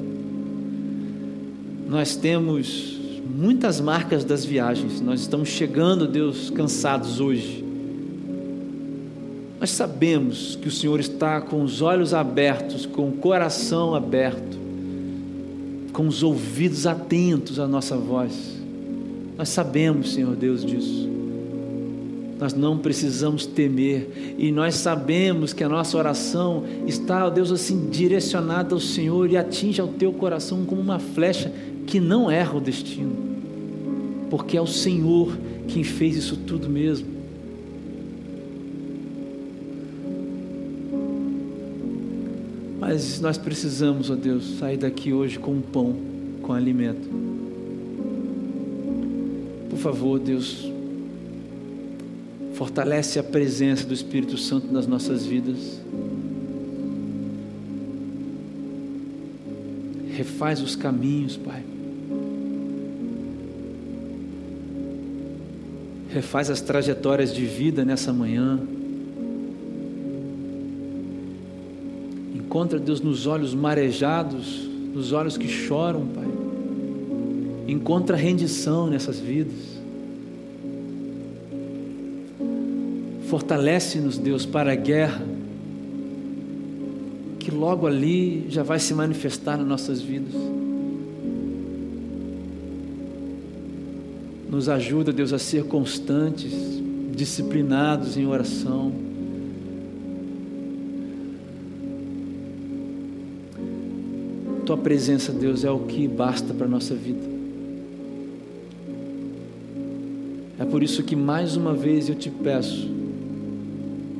[1.88, 5.00] Nós temos muitas marcas das viagens.
[5.00, 7.64] Nós estamos chegando, Deus, cansados hoje.
[9.58, 14.67] Nós sabemos que o Senhor está com os olhos abertos, com o coração aberto,
[15.98, 18.32] com os ouvidos atentos à nossa voz.
[19.36, 21.08] Nós sabemos, Senhor Deus, disso.
[22.38, 28.76] Nós não precisamos temer, e nós sabemos que a nossa oração está, Deus, assim, direcionada
[28.76, 31.52] ao Senhor e atinge ao teu coração como uma flecha
[31.84, 33.16] que não erra o destino,
[34.30, 35.36] porque é o Senhor
[35.66, 37.17] quem fez isso tudo mesmo.
[42.90, 45.94] Mas nós precisamos, ó Deus, sair daqui hoje com pão,
[46.40, 47.06] com alimento.
[49.68, 50.72] Por favor, Deus,
[52.54, 55.78] fortalece a presença do Espírito Santo nas nossas vidas.
[60.14, 61.62] Refaz os caminhos, Pai.
[66.08, 68.58] Refaz as trajetórias de vida nessa manhã.
[72.58, 76.26] Encontra Deus nos olhos marejados, nos olhos que choram, Pai.
[77.68, 79.78] Encontra rendição nessas vidas.
[83.28, 85.24] Fortalece-nos, Deus, para a guerra,
[87.38, 90.34] que logo ali já vai se manifestar nas nossas vidas.
[94.50, 96.52] Nos ajuda, Deus, a ser constantes,
[97.14, 99.07] disciplinados em oração
[104.68, 107.26] tua presença, Deus, é o que basta para a nossa vida.
[110.58, 112.86] É por isso que mais uma vez eu te peço,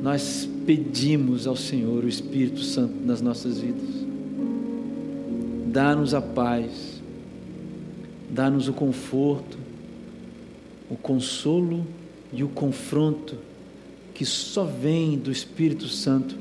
[0.01, 3.89] nós pedimos ao Senhor o Espírito Santo nas nossas vidas.
[5.67, 6.99] Dá-nos a paz,
[8.27, 9.55] dá-nos o conforto,
[10.89, 11.85] o consolo
[12.33, 13.35] e o confronto
[14.15, 16.35] que só vem do Espírito Santo.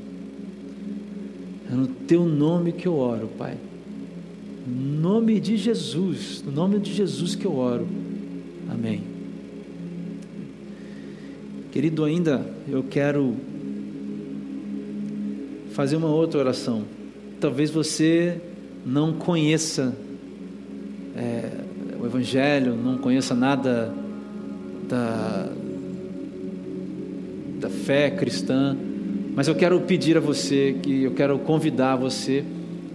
[1.71, 3.68] É no teu nome que eu oro, Pai
[4.69, 7.89] nome de Jesus, no nome de Jesus que eu oro.
[8.71, 9.03] Amém.
[11.73, 13.37] Querido, ainda eu quero
[15.73, 16.85] fazer uma outra oração.
[17.41, 18.41] Talvez você
[18.85, 19.95] não conheça
[21.17, 21.51] é,
[22.01, 23.95] o Evangelho, não conheça nada
[24.89, 25.49] da,
[27.61, 28.77] da fé cristã,
[29.35, 32.45] mas eu quero pedir a você, que eu quero convidar você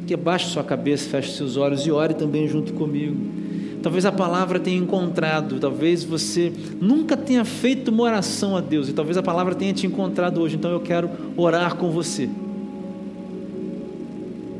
[0.06, 3.16] que abaixe sua cabeça, feche seus olhos e ore também junto comigo.
[3.82, 8.94] Talvez a palavra tenha encontrado, talvez você nunca tenha feito uma oração a Deus, e
[8.94, 12.30] talvez a palavra tenha te encontrado hoje, então eu quero orar com você.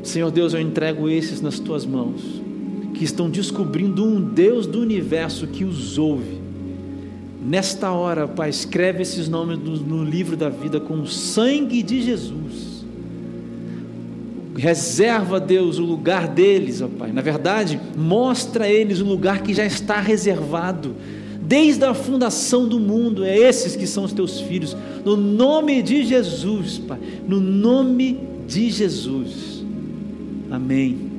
[0.02, 2.20] Senhor Deus, eu entrego esses nas tuas mãos,
[2.92, 6.42] que estão descobrindo um Deus do universo que os ouve.
[7.42, 12.73] Nesta hora, Pai, escreve esses nomes no livro da vida com o sangue de Jesus
[14.56, 17.12] Reserva, Deus, o lugar deles, ó Pai.
[17.12, 20.94] Na verdade, mostra a eles o lugar que já está reservado.
[21.40, 24.76] Desde a fundação do mundo, é esses que são os teus filhos.
[25.04, 26.98] No nome de Jesus, Pai.
[27.26, 29.64] No nome de Jesus.
[30.50, 31.13] Amém.